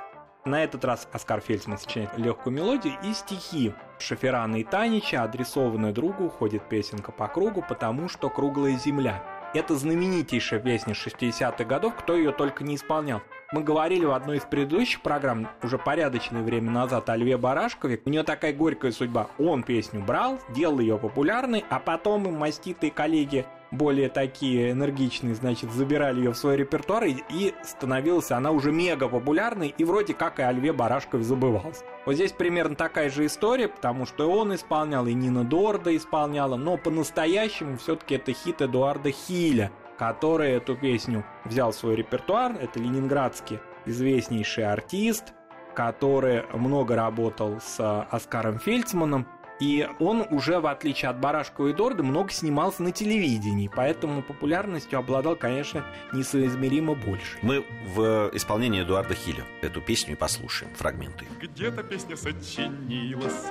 На 0.46 0.62
этот 0.62 0.84
раз 0.84 1.08
Оскар 1.10 1.40
Фельдсман 1.40 1.78
сочиняет 1.78 2.18
легкую 2.18 2.54
мелодию 2.54 2.92
и 3.02 3.14
стихи 3.14 3.72
Шоферана 3.98 4.56
и 4.56 4.64
Танича, 4.64 5.22
адресованную 5.22 5.94
другу, 5.94 6.28
ходит 6.28 6.68
песенка 6.68 7.12
по 7.12 7.28
кругу, 7.28 7.64
потому 7.66 8.10
что 8.10 8.28
круглая 8.28 8.76
земля. 8.76 9.24
Это 9.54 9.74
знаменитейшая 9.74 10.60
песня 10.60 10.92
60-х 10.92 11.64
годов, 11.64 11.94
кто 11.94 12.14
ее 12.14 12.30
только 12.32 12.62
не 12.62 12.74
исполнял. 12.74 13.22
Мы 13.52 13.62
говорили 13.62 14.04
в 14.04 14.12
одной 14.12 14.38
из 14.38 14.42
предыдущих 14.42 15.00
программ, 15.02 15.48
уже 15.62 15.78
порядочное 15.78 16.42
время 16.42 16.70
назад, 16.70 17.08
о 17.10 17.16
Льве 17.16 17.36
Барашкове. 17.36 18.00
У 18.04 18.10
нее 18.10 18.22
такая 18.22 18.52
горькая 18.52 18.90
судьба. 18.90 19.28
Он 19.38 19.62
песню 19.62 20.02
брал, 20.02 20.38
делал 20.48 20.80
ее 20.80 20.98
популярной, 20.98 21.64
а 21.70 21.78
потом 21.78 22.26
им 22.26 22.34
маститые 22.34 22.90
коллеги 22.90 23.46
более 23.70 24.08
такие 24.08 24.70
энергичные, 24.70 25.34
значит, 25.34 25.72
забирали 25.72 26.18
ее 26.18 26.30
в 26.30 26.36
свой 26.36 26.56
репертуар, 26.56 27.04
и, 27.04 27.16
и 27.28 27.54
становилась 27.62 28.30
она 28.30 28.50
уже 28.50 28.72
мега 28.72 29.08
популярной, 29.08 29.74
и 29.76 29.84
вроде 29.84 30.14
как 30.14 30.38
и 30.38 30.42
о 30.42 30.52
Льве 30.52 30.72
Барашкове 30.72 31.24
забывался. 31.24 31.84
Вот 32.06 32.14
здесь 32.14 32.32
примерно 32.32 32.76
такая 32.76 33.10
же 33.10 33.26
история, 33.26 33.68
потому 33.68 34.06
что 34.06 34.30
он 34.30 34.54
исполнял, 34.54 35.06
и 35.06 35.14
Нина 35.14 35.44
Дорда 35.44 35.96
исполняла, 35.96 36.56
но 36.56 36.76
по-настоящему 36.76 37.78
все-таки 37.78 38.16
это 38.16 38.32
хит 38.32 38.62
Эдуарда 38.62 39.10
Хиля, 39.10 39.70
который 39.98 40.52
эту 40.52 40.76
песню 40.76 41.24
взял 41.44 41.72
в 41.72 41.74
свой 41.76 41.96
репертуар. 41.96 42.52
Это 42.60 42.78
ленинградский 42.78 43.60
известнейший 43.86 44.66
артист, 44.66 45.34
который 45.74 46.44
много 46.52 46.96
работал 46.96 47.60
с 47.60 48.02
Оскаром 48.10 48.58
Фельдсманом, 48.58 49.26
и 49.60 49.88
он 50.00 50.26
уже, 50.30 50.60
в 50.60 50.66
отличие 50.66 51.10
от 51.10 51.20
Барашкова 51.20 51.68
и 51.68 51.72
Дорда, 51.72 52.02
много 52.02 52.30
снимался 52.30 52.82
на 52.82 52.92
телевидении, 52.92 53.70
поэтому 53.74 54.22
популярностью 54.22 54.98
обладал, 54.98 55.36
конечно, 55.36 55.84
несоизмеримо 56.12 56.94
больше. 56.94 57.38
Мы 57.42 57.64
в 57.94 58.30
исполнении 58.32 58.82
Эдуарда 58.82 59.14
Хиля 59.14 59.44
эту 59.62 59.80
песню 59.80 60.14
и 60.14 60.16
послушаем, 60.16 60.74
фрагменты. 60.74 61.26
Где-то 61.40 61.82
песня 61.82 62.16
сочинилась, 62.16 63.46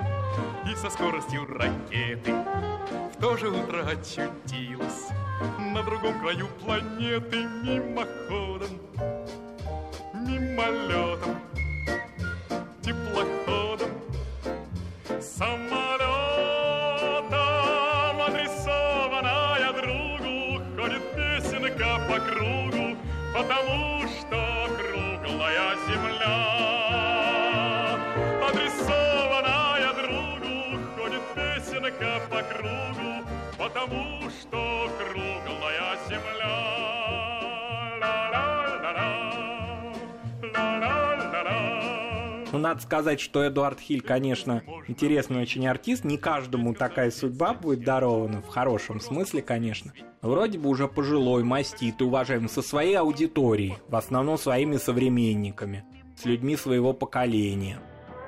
и 0.69 0.75
со 0.75 0.89
скоростью 0.89 1.45
ракеты 1.45 2.33
в 2.33 3.21
то 3.21 3.37
же 3.37 3.49
утро 3.49 3.85
очутилась 3.85 5.09
на 5.59 5.83
другом 5.83 6.19
краю 6.19 6.47
планеты 6.63 7.43
мимоходом, 7.63 8.69
мимолетом, 10.13 11.37
теплоходом, 12.81 13.89
самолетом, 15.21 15.82
потому 23.43 24.07
что 24.07 24.67
круглая 24.77 25.75
земля. 25.87 26.39
Адресованная 28.47 29.93
другу, 29.93 30.79
ходит 30.97 31.21
песенка 31.35 32.21
по 32.29 32.41
кругу, 32.43 33.25
потому 33.57 34.29
что 34.29 34.89
круглая 34.97 35.97
земля. 36.07 36.42
Надо 42.63 42.81
сказать, 42.81 43.19
что 43.19 43.45
Эдуард 43.45 43.79
Хиль, 43.79 44.01
конечно, 44.01 44.63
интересный 44.87 45.41
очень 45.41 45.67
артист. 45.67 46.03
Не 46.03 46.17
каждому 46.17 46.73
такая 46.73 47.11
судьба 47.11 47.53
будет 47.53 47.83
дарована, 47.83 48.41
в 48.41 48.47
хорошем 48.47 48.99
смысле, 48.99 49.41
конечно. 49.41 49.93
Вроде 50.21 50.57
бы 50.57 50.69
уже 50.69 50.87
пожилой, 50.87 51.43
маститый, 51.43 52.07
уважаемый, 52.07 52.47
со 52.47 52.61
своей 52.61 52.95
аудиторией, 52.95 53.77
в 53.87 53.95
основном 53.95 54.37
своими 54.37 54.77
современниками, 54.77 55.83
с 56.17 56.25
людьми 56.25 56.55
своего 56.55 56.93
поколения. 56.93 57.79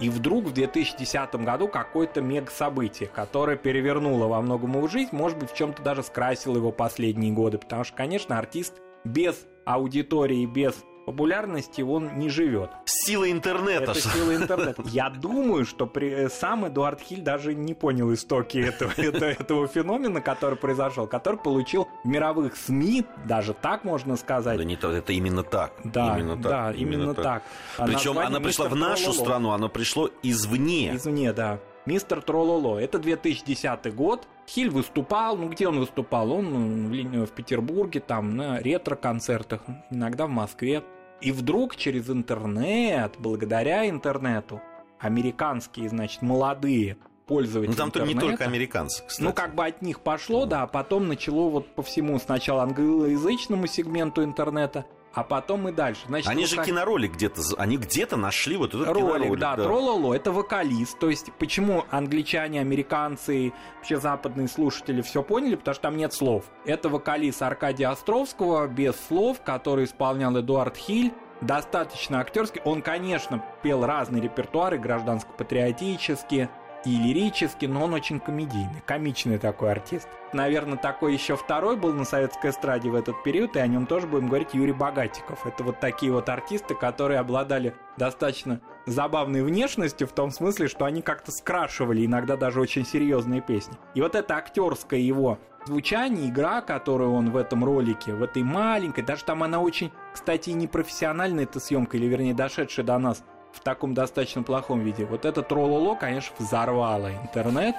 И 0.01 0.09
вдруг 0.09 0.45
в 0.45 0.53
2010 0.53 1.35
году 1.35 1.69
какое-то 1.69 2.19
мега-событие, 2.19 3.07
которое 3.07 3.55
перевернуло 3.55 4.27
во 4.27 4.41
многом 4.41 4.73
его 4.75 4.87
жизнь, 4.89 5.15
может 5.15 5.39
быть, 5.39 5.51
в 5.51 5.55
чем-то 5.55 5.81
даже 5.81 6.03
скрасило 6.03 6.57
его 6.57 6.73
последние 6.73 7.31
годы, 7.31 7.57
потому 7.57 7.85
что, 7.85 7.95
конечно, 7.95 8.37
артист 8.37 8.81
без 9.05 9.47
аудитории, 9.65 10.45
без 10.45 10.75
популярности 11.05 11.81
он 11.81 12.17
не 12.17 12.29
живет. 12.29 12.71
Сила 12.85 13.29
интернета. 13.31 13.91
Это 13.91 14.01
сила 14.01 14.35
интернета. 14.35 14.83
Я 14.85 15.09
думаю, 15.09 15.65
что 15.65 15.85
при, 15.85 16.27
сам 16.29 16.67
Эдуард 16.67 17.01
Хиль 17.01 17.21
даже 17.21 17.53
не 17.53 17.73
понял 17.73 18.13
истоки 18.13 18.57
этого, 18.57 18.91
этого, 18.97 19.25
этого 19.29 19.67
феномена, 19.67 20.21
который 20.21 20.57
произошел, 20.57 21.07
который 21.07 21.39
получил 21.39 21.87
в 22.03 22.07
мировых 22.07 22.55
СМИ, 22.55 23.05
даже 23.25 23.53
так 23.53 23.83
можно 23.83 24.17
сказать. 24.17 24.57
Да 24.57 24.63
не 24.63 24.75
то, 24.75 24.91
это 24.91 25.13
именно 25.13 25.43
так. 25.43 25.73
Да, 25.83 26.17
именно 26.17 26.35
так, 26.35 26.51
да, 26.51 26.71
именно 26.71 27.13
так. 27.13 27.43
А 27.77 27.85
Причем 27.85 28.17
она 28.17 28.39
пришла 28.39 28.67
в 28.67 28.73
«Мистер 28.73 28.89
нашу 28.89 29.03
Трололо». 29.03 29.23
страну, 29.23 29.51
оно 29.51 29.69
пришло 29.69 30.09
извне. 30.23 30.95
Извне, 30.95 31.33
да. 31.33 31.59
Мистер 31.85 32.21
Трололо. 32.21 32.79
Это 32.79 32.99
2010 32.99 33.93
год. 33.93 34.27
Хиль 34.47 34.69
выступал. 34.69 35.37
Ну, 35.37 35.49
где 35.49 35.67
он 35.67 35.79
выступал? 35.79 36.31
Он 36.31 36.89
ну, 36.89 37.25
в, 37.25 37.31
Петербурге, 37.31 37.99
там, 37.99 38.35
на 38.35 38.59
ретро-концертах, 38.59 39.61
иногда 39.91 40.25
в 40.25 40.29
Москве. 40.29 40.83
И 41.21 41.31
вдруг 41.31 41.75
через 41.75 42.09
интернет, 42.09 43.15
благодаря 43.19 43.87
интернету, 43.89 44.61
американские, 44.99 45.89
значит, 45.89 46.21
молодые 46.21 46.97
пользователи 47.25 47.71
Ну 47.71 47.77
там 47.77 47.91
то 47.91 48.01
не 48.01 48.15
только 48.15 48.43
американцы, 48.43 49.03
кстати. 49.05 49.23
ну, 49.25 49.33
как 49.33 49.55
бы 49.55 49.65
от 49.65 49.81
них 49.81 50.01
пошло, 50.01 50.45
да, 50.45 50.63
а 50.63 50.67
потом 50.67 51.07
начало 51.07 51.49
вот 51.49 51.73
по 51.73 51.81
всему 51.81 52.19
сначала 52.19 52.63
англоязычному 52.63 53.67
сегменту 53.67 54.23
интернета, 54.23 54.85
а 55.15 55.23
потом 55.23 55.67
и 55.69 55.71
дальше. 55.71 56.01
Значит, 56.07 56.29
Они 56.29 56.45
же 56.45 56.57
как- 56.57 56.65
киноролик 56.65 57.13
где-то, 57.13 57.41
они 57.57 57.77
где-то 57.77 58.17
нашли 58.17 58.57
вот 58.57 58.75
этот 58.75 58.87
Ролик, 58.89 59.05
киноролик. 59.15 59.39
да, 59.39 59.55
Трололо 59.55 60.13
это 60.13 60.31
вокалист. 60.31 60.99
То 60.99 61.09
есть, 61.09 61.31
почему 61.39 61.85
англичане, 61.89 62.59
американцы, 62.59 63.53
вообще 63.77 63.97
западные 63.97 64.47
слушатели 64.47 65.01
все 65.01 65.23
поняли, 65.23 65.55
потому 65.55 65.73
что 65.73 65.81
там 65.83 65.97
нет 65.97 66.13
слов. 66.13 66.43
Это 66.65 66.89
вокалист 66.89 67.41
Аркадия 67.41 67.89
Островского 67.89 68.67
без 68.67 68.95
слов, 69.07 69.41
который 69.43 69.85
исполнял 69.85 70.37
Эдуард 70.37 70.75
Хиль. 70.77 71.13
Достаточно 71.41 72.19
актерский. 72.21 72.61
Он, 72.63 72.81
конечно, 72.81 73.43
пел 73.61 73.85
разные 73.85 74.21
репертуары, 74.21 74.77
гражданско-патриотические 74.77 76.49
и 76.85 76.95
лирический, 76.97 77.67
но 77.67 77.83
он 77.83 77.93
очень 77.93 78.19
комедийный, 78.19 78.81
комичный 78.85 79.37
такой 79.37 79.71
артист. 79.71 80.07
Наверное, 80.33 80.77
такой 80.77 81.13
еще 81.13 81.35
второй 81.35 81.77
был 81.77 81.93
на 81.93 82.05
советской 82.05 82.51
эстраде 82.51 82.89
в 82.89 82.95
этот 82.95 83.23
период, 83.23 83.55
и 83.55 83.59
о 83.59 83.67
нем 83.67 83.85
тоже 83.85 84.05
будем 84.05 84.27
говорить 84.27 84.53
Юрий 84.53 84.73
Богатиков. 84.73 85.45
Это 85.45 85.63
вот 85.63 85.79
такие 85.79 86.11
вот 86.11 86.29
артисты, 86.29 86.75
которые 86.75 87.19
обладали 87.19 87.73
достаточно 87.97 88.59
забавной 88.85 89.43
внешностью 89.43 90.07
в 90.07 90.11
том 90.11 90.31
смысле, 90.31 90.67
что 90.67 90.85
они 90.85 91.01
как-то 91.01 91.31
скрашивали 91.31 92.05
иногда 92.05 92.37
даже 92.37 92.59
очень 92.59 92.85
серьезные 92.85 93.41
песни. 93.41 93.77
И 93.93 94.01
вот 94.01 94.15
это 94.15 94.35
актерское 94.35 94.99
его 94.99 95.39
звучание, 95.65 96.29
игра, 96.29 96.61
которую 96.61 97.13
он 97.13 97.31
в 97.31 97.37
этом 97.37 97.63
ролике, 97.65 98.13
в 98.13 98.21
этой 98.21 98.43
маленькой, 98.43 99.03
даже 99.03 99.23
там 99.23 99.41
она 99.41 99.59
очень, 99.59 99.91
кстати, 100.13 100.51
непрофессиональная 100.51 101.45
эта 101.45 101.59
съемка, 101.59 101.97
или 101.97 102.05
вернее 102.05 102.33
дошедшая 102.33 102.85
до 102.85 102.97
нас 102.97 103.23
в 103.55 103.61
таком 103.61 103.93
достаточно 103.93 104.43
плохом 104.43 104.81
виде. 104.81 105.05
Вот 105.05 105.25
это 105.25 105.41
трололо, 105.41 105.95
конечно, 105.95 106.35
взорвало 106.37 107.11
интернет, 107.11 107.75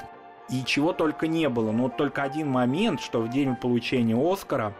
и 0.49 0.65
чего 0.65 0.93
только 0.93 1.27
не 1.27 1.49
было. 1.49 1.73
Но 1.73 1.85
вот 1.85 1.97
только 1.97 2.23
один 2.23 2.49
момент, 2.49 3.01
что 3.01 3.21
в 3.21 3.29
день 3.29 3.57
получения 3.57 4.17
Оскара 4.17 4.75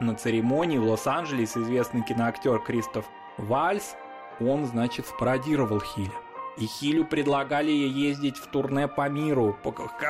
на 0.00 0.14
церемонии 0.14 0.78
в 0.78 0.84
Лос-Анджелесе 0.84 1.60
известный 1.60 2.02
киноактер 2.02 2.58
Кристоф 2.60 3.04
Вальс, 3.36 3.96
он, 4.40 4.66
значит, 4.66 5.06
спародировал 5.06 5.80
Хиля. 5.80 6.12
И 6.58 6.66
Хилю 6.66 7.04
предлагали 7.04 7.70
ездить 7.70 8.36
в 8.36 8.48
турне 8.48 8.88
по 8.88 9.08
миру. 9.08 9.56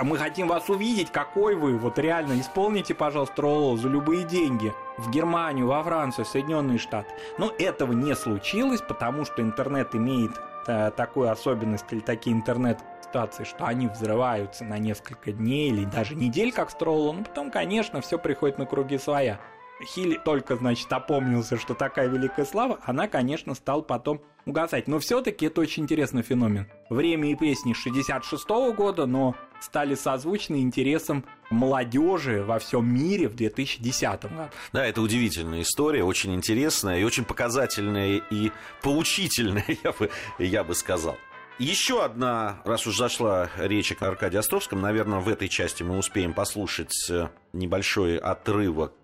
Мы 0.02 0.16
хотим 0.16 0.48
вас 0.48 0.70
увидеть, 0.70 1.12
какой 1.12 1.54
вы. 1.54 1.76
Вот 1.76 1.98
реально, 1.98 2.40
исполните, 2.40 2.94
пожалуйста, 2.94 3.42
Ролло 3.42 3.76
за 3.76 3.88
любые 3.88 4.24
деньги. 4.24 4.72
В 4.96 5.10
Германию, 5.10 5.66
во 5.66 5.82
Францию, 5.82 6.24
Соединенные 6.24 6.78
Штаты. 6.78 7.08
Но 7.36 7.52
этого 7.58 7.92
не 7.92 8.16
случилось, 8.16 8.80
потому 8.80 9.24
что 9.24 9.42
интернет 9.42 9.94
имеет 9.94 10.32
э, 10.66 10.90
такую 10.96 11.30
особенность 11.30 11.84
или 11.90 12.00
такие 12.00 12.34
интернет-ситуации, 12.34 13.44
что 13.44 13.66
они 13.66 13.86
взрываются 13.86 14.64
на 14.64 14.78
несколько 14.78 15.32
дней 15.32 15.70
или 15.70 15.84
даже 15.84 16.14
недель, 16.14 16.52
как 16.52 16.70
Стролло. 16.70 17.12
Ну, 17.12 17.24
потом, 17.24 17.50
конечно, 17.50 18.00
все 18.00 18.18
приходит 18.18 18.58
на 18.58 18.66
круги 18.66 18.98
своя. 18.98 19.38
Хиль 19.84 20.18
только, 20.24 20.56
значит, 20.56 20.92
опомнился, 20.92 21.56
что 21.56 21.74
такая 21.74 22.08
великая 22.08 22.44
слава, 22.44 22.80
она, 22.84 23.06
конечно, 23.06 23.54
стала 23.54 23.82
потом 23.82 24.20
угасать. 24.44 24.88
Но 24.88 24.98
все-таки 24.98 25.46
это 25.46 25.60
очень 25.60 25.84
интересный 25.84 26.22
феномен. 26.22 26.66
Время 26.90 27.30
и 27.30 27.36
песни 27.36 27.74
66 27.74 28.48
года, 28.74 29.06
но 29.06 29.36
стали 29.60 29.94
созвучны 29.94 30.60
интересам 30.62 31.24
молодежи 31.50 32.42
во 32.42 32.58
всем 32.58 32.92
мире 32.92 33.28
в 33.28 33.36
2010 33.36 34.22
году. 34.22 34.50
Да, 34.72 34.84
это 34.84 35.00
удивительная 35.00 35.62
история, 35.62 36.04
очень 36.04 36.34
интересная 36.34 37.00
и 37.00 37.04
очень 37.04 37.24
показательная 37.24 38.20
и 38.30 38.50
поучительная, 38.82 39.64
я 39.84 39.92
бы, 39.92 40.10
я 40.38 40.64
бы 40.64 40.74
сказал. 40.74 41.16
Еще 41.58 42.04
одна, 42.04 42.62
раз 42.64 42.86
уж 42.86 42.96
зашла 42.96 43.50
речь 43.56 43.92
о 43.98 44.06
Аркадии 44.06 44.36
Островском, 44.36 44.80
наверное, 44.80 45.18
в 45.18 45.28
этой 45.28 45.48
части 45.48 45.82
мы 45.82 45.98
успеем 45.98 46.32
послушать 46.32 46.94
э, 47.10 47.30
небольшой 47.58 48.16
отрывок 48.16 48.94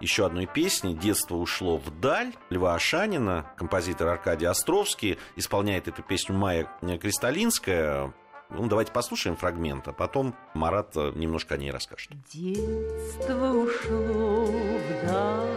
еще 0.00 0.26
одной 0.26 0.46
песни 0.46 0.94
«Детство 0.94 1.36
ушло 1.36 1.76
вдаль» 1.76 2.34
Льва 2.50 2.74
Ашанина, 2.74 3.46
композитор 3.56 4.08
Аркадий 4.08 4.46
Островский, 4.46 5.18
исполняет 5.36 5.88
эту 5.88 6.02
песню 6.02 6.34
Майя 6.34 6.68
Кристалинская. 7.00 8.12
Ну, 8.50 8.66
давайте 8.66 8.92
послушаем 8.92 9.36
фрагмент, 9.36 9.88
а 9.88 9.92
потом 9.92 10.34
Марат 10.52 10.94
э, 10.96 11.12
немножко 11.14 11.54
о 11.54 11.56
ней 11.56 11.70
расскажет. 11.70 12.10
Детство 12.30 13.50
ушло 13.52 14.44
вдаль, 14.44 15.48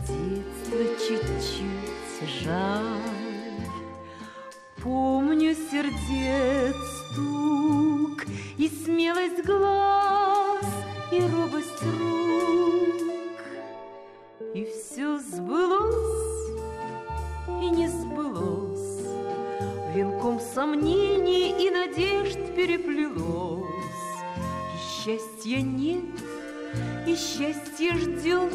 детство 0.00 0.78
чуть-чуть 1.06 2.44
жаль. 2.44 2.84
Помню 4.82 5.54
сердец 5.54 6.76
стук 7.12 8.24
и 8.58 8.68
смелость 8.68 9.44
глаз, 9.46 10.17
вдруг 11.80 13.40
И 14.54 14.64
все 14.64 15.18
сбылось 15.18 16.28
и 17.62 17.70
не 17.70 17.88
сбылось. 17.88 19.06
Венком 19.94 20.40
сомнений 20.40 21.54
и 21.66 21.70
надежд 21.70 22.38
переплелось. 22.54 23.66
И 24.74 25.04
счастья 25.04 25.60
нет, 25.60 26.04
и 27.06 27.14
счастье 27.16 27.94
ждет 27.94 28.52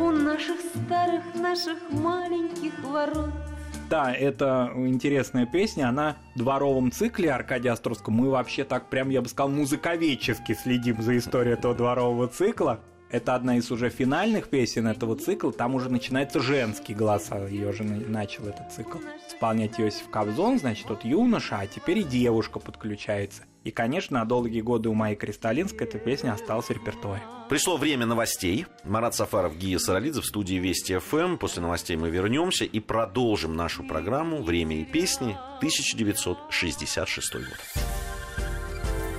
У 0.00 0.10
наших 0.10 0.58
старых, 0.60 1.34
наших 1.34 1.78
маленьких 1.90 2.72
ворот. 2.84 3.47
Да, 3.88 4.12
это 4.12 4.70
интересная 4.76 5.46
песня, 5.46 5.88
она 5.88 6.16
в 6.34 6.40
дворовом 6.40 6.92
цикле 6.92 7.32
Аркадия 7.32 7.72
Островского. 7.72 8.12
Мы 8.12 8.28
вообще 8.28 8.64
так 8.64 8.90
прям, 8.90 9.08
я 9.08 9.22
бы 9.22 9.28
сказал, 9.28 9.50
музыковедчески 9.50 10.52
следим 10.52 11.00
за 11.00 11.16
историей 11.16 11.54
этого 11.54 11.74
дворового 11.74 12.28
цикла. 12.28 12.80
Это 13.10 13.34
одна 13.34 13.56
из 13.56 13.70
уже 13.70 13.88
финальных 13.88 14.48
песен 14.48 14.86
этого 14.86 15.16
цикла. 15.16 15.52
Там 15.52 15.74
уже 15.74 15.88
начинается 15.88 16.40
женский 16.40 16.94
голос, 16.94 17.28
а 17.30 17.46
ее 17.48 17.72
же 17.72 17.82
начал 17.84 18.44
этот 18.44 18.72
цикл 18.72 18.98
исполнять 19.26 19.78
Иосиф 19.78 20.10
Кобзон, 20.10 20.58
значит, 20.58 20.88
вот 20.88 21.04
юноша, 21.04 21.58
а 21.60 21.66
теперь 21.66 21.98
и 21.98 22.02
девушка 22.02 22.58
подключается. 22.58 23.44
И, 23.64 23.70
конечно, 23.70 24.18
на 24.18 24.24
долгие 24.24 24.60
годы 24.60 24.88
у 24.88 24.94
Майи 24.94 25.14
Кристалинской 25.14 25.86
эта 25.86 25.98
песня 25.98 26.32
осталась 26.32 26.66
в 26.66 26.70
репертуаре. 26.70 27.22
Пришло 27.48 27.76
время 27.76 28.06
новостей. 28.06 28.66
Марат 28.84 29.14
Сафаров, 29.14 29.56
Гия 29.56 29.78
Саралидзе 29.78 30.20
в 30.20 30.26
студии 30.26 30.56
Вести 30.56 30.98
ФМ. 30.98 31.36
После 31.36 31.62
новостей 31.62 31.96
мы 31.96 32.10
вернемся 32.10 32.64
и 32.64 32.80
продолжим 32.80 33.56
нашу 33.56 33.84
программу 33.84 34.42
«Время 34.42 34.80
и 34.80 34.84
песни» 34.84 35.36
1966 35.58 37.34
год. 37.34 37.58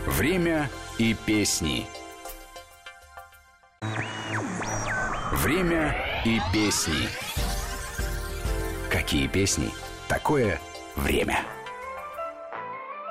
Время 0.07 0.69
и 0.97 1.15
песни. 1.25 1.85
Время 5.43 5.95
и 6.25 6.37
песни. 6.51 7.07
Какие 8.91 9.27
песни? 9.27 9.69
Такое 10.09 10.59
время. 10.97 11.45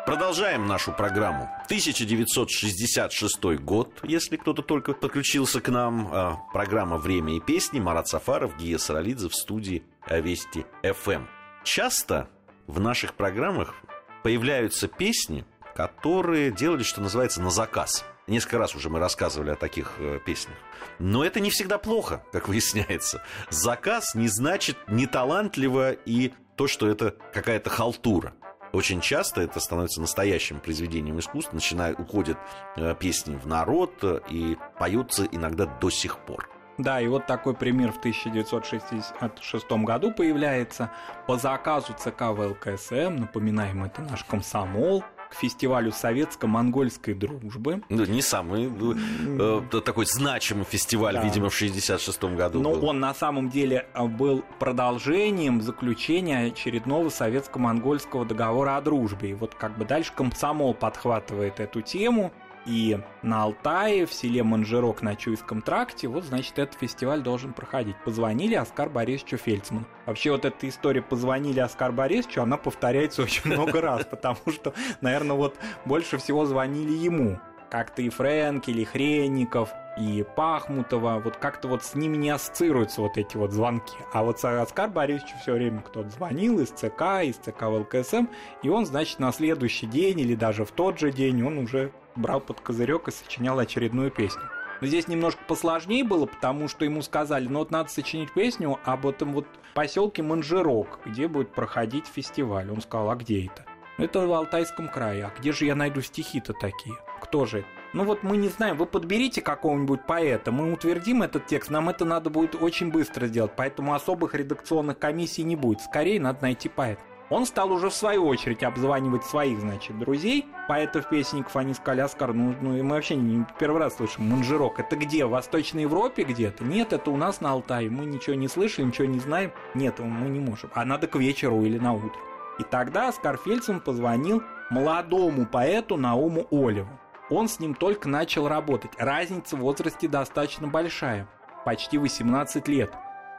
Продолжаем 0.04 0.66
нашу 0.66 0.92
программу. 0.92 1.44
1966 1.64 3.42
год, 3.60 4.00
если 4.02 4.36
кто-то 4.36 4.60
только 4.60 4.92
подключился 4.92 5.62
к 5.62 5.70
нам. 5.70 6.10
А, 6.12 6.36
программа 6.52 6.98
«Время 6.98 7.34
и 7.34 7.40
песни». 7.40 7.80
Марат 7.80 8.08
Сафаров, 8.08 8.58
Гия 8.58 8.76
Саралидзе 8.76 9.30
в 9.30 9.34
студии 9.34 9.82
Вести 10.06 10.66
ФМ. 10.82 11.24
Часто 11.64 12.28
в 12.66 12.78
наших 12.78 13.14
программах 13.14 13.74
появляются 14.22 14.86
песни, 14.86 15.46
которые 15.74 16.50
делали, 16.50 16.82
что 16.82 17.00
называется, 17.00 17.40
на 17.40 17.48
заказ. 17.48 18.04
Несколько 18.28 18.58
раз 18.58 18.74
уже 18.74 18.90
мы 18.90 18.98
рассказывали 18.98 19.50
о 19.50 19.56
таких 19.56 19.94
э, 19.98 20.20
песнях. 20.24 20.56
Но 20.98 21.24
это 21.24 21.40
не 21.40 21.48
всегда 21.48 21.78
плохо, 21.78 22.22
как 22.30 22.46
выясняется. 22.46 23.22
Заказ 23.48 24.14
не 24.14 24.28
значит 24.28 24.76
неталантливо 24.86 25.92
и 25.92 26.34
то, 26.54 26.66
что 26.66 26.88
это 26.88 27.16
какая-то 27.32 27.70
халтура. 27.70 28.34
Очень 28.72 29.00
часто 29.00 29.40
это 29.40 29.60
становится 29.60 30.02
настоящим 30.02 30.60
произведением 30.60 31.18
искусства, 31.18 31.54
начинают, 31.54 31.98
уходят 31.98 32.36
э, 32.76 32.94
песни 33.00 33.34
в 33.34 33.46
народ 33.46 33.94
э, 34.02 34.20
и 34.28 34.58
поются 34.78 35.24
иногда 35.24 35.64
до 35.64 35.88
сих 35.88 36.18
пор. 36.18 36.50
Да, 36.76 37.00
и 37.00 37.08
вот 37.08 37.26
такой 37.26 37.54
пример 37.54 37.92
в 37.92 37.98
1966 37.98 39.70
году 39.70 40.12
появляется 40.12 40.92
по 41.26 41.38
заказу 41.38 41.94
ЦК 41.94 42.28
ВЛКСМ, 42.28 43.16
напоминаем, 43.16 43.84
это 43.84 44.02
наш 44.02 44.22
комсомол, 44.24 45.02
к 45.30 45.34
фестивалю 45.34 45.92
советско-монгольской 45.92 47.14
дружбы. 47.14 47.82
Ну, 47.88 48.04
не 48.04 48.22
самый 48.22 48.70
э, 48.70 49.80
такой 49.80 50.06
значимый 50.06 50.64
фестиваль, 50.64 51.14
да. 51.14 51.22
видимо, 51.22 51.50
в 51.50 51.54
66 51.54 52.24
году. 52.24 52.60
Но 52.60 52.70
был. 52.70 52.88
он 52.88 53.00
на 53.00 53.14
самом 53.14 53.50
деле 53.50 53.86
э, 53.94 54.06
был 54.06 54.44
продолжением 54.58 55.60
заключения 55.60 56.46
очередного 56.46 57.08
советско-монгольского 57.08 58.24
договора 58.24 58.76
о 58.76 58.80
дружбе. 58.80 59.30
И 59.30 59.34
вот 59.34 59.54
как 59.54 59.76
бы 59.76 59.84
дальше 59.84 60.12
комсомол 60.14 60.74
подхватывает 60.74 61.60
эту 61.60 61.82
тему 61.82 62.32
и 62.68 63.00
на 63.22 63.44
Алтае, 63.44 64.04
в 64.04 64.12
селе 64.12 64.42
Манжерок 64.42 65.00
на 65.00 65.16
Чуйском 65.16 65.62
тракте, 65.62 66.06
вот, 66.06 66.24
значит, 66.24 66.58
этот 66.58 66.78
фестиваль 66.78 67.22
должен 67.22 67.54
проходить. 67.54 67.96
Позвонили 68.04 68.54
Оскар 68.54 68.90
Борисовичу 68.90 69.38
Фельдсману. 69.38 69.86
Вообще, 70.04 70.30
вот 70.30 70.44
эта 70.44 70.68
история 70.68 71.00
«позвонили 71.00 71.60
Оскар 71.60 71.92
Борисовичу», 71.92 72.42
она 72.42 72.58
повторяется 72.58 73.22
очень 73.22 73.50
много 73.50 73.80
раз, 73.80 74.04
потому 74.04 74.38
что, 74.52 74.74
наверное, 75.00 75.34
вот 75.34 75.56
больше 75.86 76.18
всего 76.18 76.44
звонили 76.44 76.92
ему. 76.92 77.40
Как-то 77.70 78.02
и 78.02 78.08
Фрэнк, 78.08 78.68
или 78.68 78.84
Хренников, 78.84 79.70
и 79.98 80.24
Пахмутова, 80.36 81.20
вот 81.22 81.36
как-то 81.36 81.68
вот 81.68 81.84
с 81.84 81.94
ними 81.94 82.16
не 82.16 82.30
ассоциируются 82.30 83.02
вот 83.02 83.16
эти 83.16 83.36
вот 83.36 83.52
звонки. 83.52 83.96
А 84.12 84.22
вот 84.22 84.42
Оскар 84.44 84.88
Борисовичу 84.88 85.36
все 85.42 85.52
время 85.52 85.80
кто-то 85.80 86.08
звонил 86.10 86.60
из 86.60 86.68
ЦК, 86.68 87.24
из 87.24 87.36
ЦК 87.36 87.62
ВЛКСМ, 87.62 88.26
и 88.62 88.68
он, 88.68 88.86
значит, 88.86 89.18
на 89.18 89.32
следующий 89.32 89.86
день 89.86 90.20
или 90.20 90.34
даже 90.34 90.64
в 90.64 90.70
тот 90.70 90.98
же 90.98 91.10
день 91.12 91.42
он 91.42 91.58
уже 91.58 91.92
брал 92.18 92.40
под 92.40 92.60
козырек 92.60 93.08
и 93.08 93.12
сочинял 93.12 93.58
очередную 93.58 94.10
песню. 94.10 94.42
Но 94.80 94.86
здесь 94.86 95.08
немножко 95.08 95.40
посложнее 95.46 96.04
было, 96.04 96.26
потому 96.26 96.68
что 96.68 96.84
ему 96.84 97.02
сказали, 97.02 97.48
ну 97.48 97.60
вот 97.60 97.70
надо 97.70 97.88
сочинить 97.88 98.32
песню 98.32 98.78
об 98.84 99.06
этом 99.06 99.32
вот 99.32 99.46
поселке 99.74 100.22
Манжерок, 100.22 101.00
где 101.04 101.26
будет 101.26 101.52
проходить 101.52 102.06
фестиваль. 102.06 102.70
Он 102.70 102.80
сказал, 102.80 103.10
а 103.10 103.16
где 103.16 103.46
это? 103.46 103.64
Это 103.96 104.20
в 104.26 104.32
Алтайском 104.32 104.88
крае. 104.88 105.24
А 105.26 105.38
где 105.38 105.52
же 105.52 105.64
я 105.64 105.74
найду 105.74 106.00
стихи-то 106.00 106.52
такие? 106.52 106.94
Кто 107.20 107.46
же? 107.46 107.64
Ну 107.92 108.04
вот 108.04 108.22
мы 108.22 108.36
не 108.36 108.48
знаем, 108.48 108.76
вы 108.76 108.86
подберите 108.86 109.40
какого-нибудь 109.40 110.06
поэта, 110.06 110.52
мы 110.52 110.72
утвердим 110.72 111.22
этот 111.22 111.46
текст, 111.46 111.70
нам 111.70 111.88
это 111.88 112.04
надо 112.04 112.28
будет 112.28 112.54
очень 112.54 112.90
быстро 112.90 113.26
сделать, 113.26 113.52
поэтому 113.56 113.94
особых 113.94 114.34
редакционных 114.34 114.98
комиссий 114.98 115.42
не 115.42 115.56
будет. 115.56 115.80
Скорее 115.80 116.20
надо 116.20 116.42
найти 116.42 116.68
поэта. 116.68 117.02
Он 117.30 117.44
стал 117.44 117.72
уже 117.72 117.90
в 117.90 117.94
свою 117.94 118.26
очередь 118.26 118.62
обзванивать 118.62 119.24
своих, 119.24 119.60
значит, 119.60 119.98
друзей, 119.98 120.46
поэтов-песенников, 120.66 121.54
они 121.56 121.74
сказали, 121.74 122.00
Оскар, 122.00 122.32
ну, 122.32 122.54
ну 122.60 122.82
мы 122.82 122.94
вообще 122.94 123.16
не 123.16 123.44
первый 123.58 123.80
раз 123.80 123.96
слышим, 123.96 124.28
Манжирок, 124.30 124.80
это 124.80 124.96
где, 124.96 125.26
в 125.26 125.30
Восточной 125.30 125.82
Европе 125.82 126.22
где-то? 126.22 126.64
Нет, 126.64 126.94
это 126.94 127.10
у 127.10 127.16
нас 127.16 127.42
на 127.42 127.50
Алтае, 127.50 127.90
мы 127.90 128.06
ничего 128.06 128.34
не 128.34 128.48
слышали, 128.48 128.86
ничего 128.86 129.06
не 129.06 129.18
знаем, 129.18 129.52
нет, 129.74 129.98
мы 129.98 130.30
не 130.30 130.40
можем, 130.40 130.70
а 130.74 130.86
надо 130.86 131.06
к 131.06 131.16
вечеру 131.16 131.62
или 131.62 131.78
на 131.78 131.92
утро. 131.92 132.18
И 132.58 132.62
тогда 132.62 133.08
Оскар 133.08 133.36
Фельдсман 133.36 133.80
позвонил 133.80 134.42
молодому 134.70 135.46
поэту 135.46 135.96
Науму 135.96 136.46
Олеву. 136.50 136.98
Он 137.30 137.46
с 137.46 137.60
ним 137.60 137.74
только 137.74 138.08
начал 138.08 138.48
работать, 138.48 138.92
разница 138.96 139.56
в 139.56 139.60
возрасте 139.60 140.08
достаточно 140.08 140.66
большая, 140.66 141.28
почти 141.66 141.98
18 141.98 142.66
лет. 142.68 142.90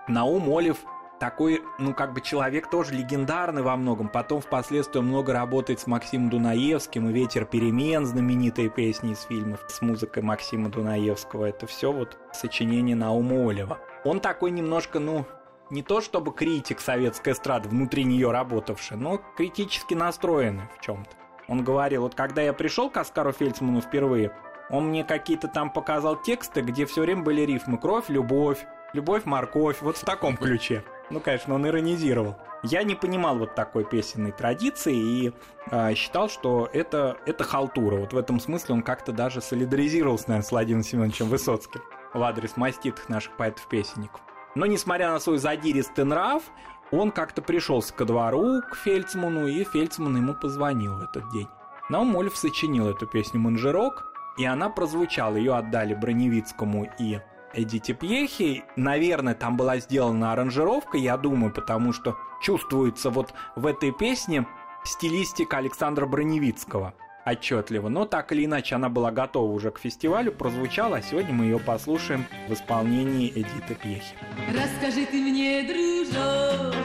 Наум 0.07 0.55
Олев 0.55 0.77
такой, 1.19 1.61
ну, 1.77 1.93
как 1.93 2.13
бы 2.13 2.21
человек 2.21 2.69
тоже 2.69 2.93
легендарный 2.93 3.61
во 3.61 3.75
многом. 3.75 4.09
Потом 4.09 4.41
впоследствии 4.41 4.99
много 4.99 5.33
работает 5.33 5.79
с 5.79 5.87
Максимом 5.87 6.29
Дунаевским 6.29 7.09
и 7.09 7.13
«Ветер 7.13 7.45
перемен», 7.45 8.05
знаменитые 8.05 8.69
песни 8.69 9.11
из 9.11 9.21
фильмов 9.23 9.63
с 9.67 9.81
музыкой 9.81 10.23
Максима 10.23 10.69
Дунаевского. 10.69 11.45
Это 11.45 11.67
все 11.67 11.91
вот 11.91 12.17
сочинение 12.33 12.95
Наума 12.95 13.49
Олева. 13.49 13.79
Он 14.03 14.19
такой 14.19 14.51
немножко, 14.51 14.99
ну, 14.99 15.25
не 15.69 15.83
то 15.83 16.01
чтобы 16.01 16.33
критик 16.33 16.79
советской 16.79 17.33
эстрады, 17.33 17.69
внутри 17.69 18.03
нее 18.03 18.31
работавший, 18.31 18.97
но 18.97 19.21
критически 19.37 19.93
настроенный 19.93 20.63
в 20.77 20.81
чем-то. 20.81 21.11
Он 21.47 21.63
говорил, 21.63 22.03
вот 22.03 22.15
когда 22.15 22.41
я 22.41 22.53
пришел 22.53 22.89
к 22.89 22.97
Оскару 22.97 23.31
Фельдсману 23.31 23.81
впервые, 23.81 24.31
он 24.69 24.89
мне 24.89 25.03
какие-то 25.03 25.47
там 25.47 25.71
показал 25.71 26.15
тексты, 26.15 26.61
где 26.61 26.85
все 26.85 27.01
время 27.01 27.23
были 27.23 27.41
рифмы 27.41 27.77
«Кровь, 27.77 28.09
любовь», 28.09 28.65
«Любовь, 28.93 29.25
морковь», 29.25 29.81
вот 29.81 29.97
в 29.97 30.03
таком 30.03 30.35
ключе. 30.35 30.83
Ну, 31.09 31.19
конечно, 31.19 31.55
он 31.55 31.67
иронизировал. 31.67 32.35
Я 32.61 32.83
не 32.83 32.95
понимал 32.95 33.37
вот 33.37 33.55
такой 33.55 33.85
песенной 33.85 34.31
традиции 34.31 34.95
и 34.95 35.33
э, 35.71 35.95
считал, 35.95 36.29
что 36.29 36.69
это, 36.71 37.17
это 37.25 37.43
халтура. 37.43 37.95
Вот 37.95 38.13
в 38.13 38.17
этом 38.17 38.39
смысле 38.39 38.75
он 38.75 38.81
как-то 38.83 39.11
даже 39.11 39.41
солидаризировался, 39.41 40.29
наверное, 40.29 40.47
с 40.47 40.51
Владимиром 40.51 40.83
Семеновичем 40.83 41.27
Высоцким 41.27 41.81
в 42.13 42.21
адрес 42.21 42.57
маститых 42.57 43.07
наших 43.09 43.37
поэтов-песенников. 43.37 44.21
Но, 44.55 44.65
несмотря 44.65 45.11
на 45.11 45.19
свой 45.19 45.37
задиристый 45.37 46.05
нрав, 46.05 46.43
он 46.91 47.11
как-то 47.11 47.41
пришелся 47.41 47.93
ко 47.93 48.05
двору, 48.05 48.61
к 48.61 48.75
Фельдсману, 48.75 49.47
и 49.47 49.63
Фельдсман 49.63 50.17
ему 50.17 50.33
позвонил 50.33 50.95
в 50.95 51.03
этот 51.03 51.29
день. 51.31 51.47
Наум 51.89 52.15
Ольф 52.15 52.35
сочинил 52.35 52.87
эту 52.87 53.07
песню 53.07 53.39
«Манжерок», 53.39 54.05
и 54.37 54.45
она 54.45 54.69
прозвучала. 54.69 55.35
Ее 55.35 55.55
отдали 55.55 55.93
Броневицкому 55.93 56.89
и 56.99 57.19
Эдите 57.53 57.93
Пьехи. 57.93 58.63
Наверное, 58.75 59.35
там 59.35 59.57
была 59.57 59.79
сделана 59.79 60.31
аранжировка, 60.33 60.97
я 60.97 61.17
думаю, 61.17 61.53
потому 61.53 61.93
что 61.93 62.17
чувствуется 62.41 63.09
вот 63.09 63.33
в 63.55 63.65
этой 63.65 63.91
песне 63.91 64.45
стилистика 64.83 65.57
Александра 65.57 66.05
Броневицкого 66.05 66.93
отчетливо. 67.25 67.89
Но 67.89 68.05
так 68.05 68.31
или 68.31 68.45
иначе 68.45 68.75
она 68.75 68.89
была 68.89 69.11
готова 69.11 69.51
уже 69.51 69.71
к 69.71 69.79
фестивалю, 69.79 70.31
прозвучала, 70.31 70.97
а 70.97 71.01
сегодня 71.01 71.33
мы 71.33 71.45
ее 71.45 71.59
послушаем 71.59 72.25
в 72.47 72.53
исполнении 72.53 73.29
Эдиты 73.29 73.75
Пьехи. 73.75 74.15
Расскажи 74.47 75.05
ты 75.05 75.21
мне, 75.21 75.63
дружок, 75.63 76.75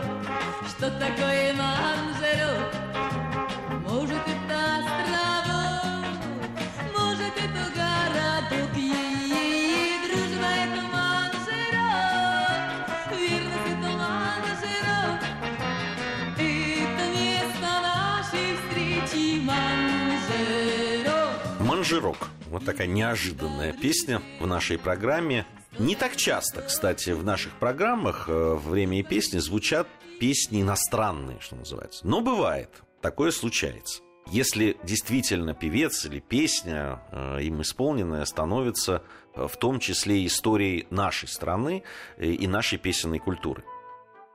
что 0.68 0.90
такое 0.98 1.54
манжерок? 1.54 2.83
Вот 22.54 22.64
такая 22.64 22.86
неожиданная 22.86 23.72
песня 23.72 24.22
в 24.38 24.46
нашей 24.46 24.78
программе. 24.78 25.44
Не 25.80 25.96
так 25.96 26.14
часто, 26.14 26.62
кстати, 26.62 27.10
в 27.10 27.24
наших 27.24 27.52
программах 27.58 28.26
э, 28.28 28.54
«Время 28.54 29.00
и 29.00 29.02
песни» 29.02 29.38
звучат 29.38 29.88
песни 30.20 30.62
иностранные, 30.62 31.40
что 31.40 31.56
называется. 31.56 32.06
Но 32.06 32.20
бывает, 32.20 32.70
такое 33.00 33.32
случается. 33.32 34.02
Если 34.30 34.76
действительно 34.84 35.52
певец 35.52 36.04
или 36.04 36.20
песня, 36.20 37.02
э, 37.10 37.42
им 37.42 37.60
исполненная, 37.60 38.24
становится 38.24 39.02
э, 39.34 39.48
в 39.48 39.56
том 39.56 39.80
числе 39.80 40.24
историей 40.24 40.86
нашей 40.90 41.26
страны 41.26 41.82
и 42.18 42.46
нашей 42.46 42.78
песенной 42.78 43.18
культуры. 43.18 43.64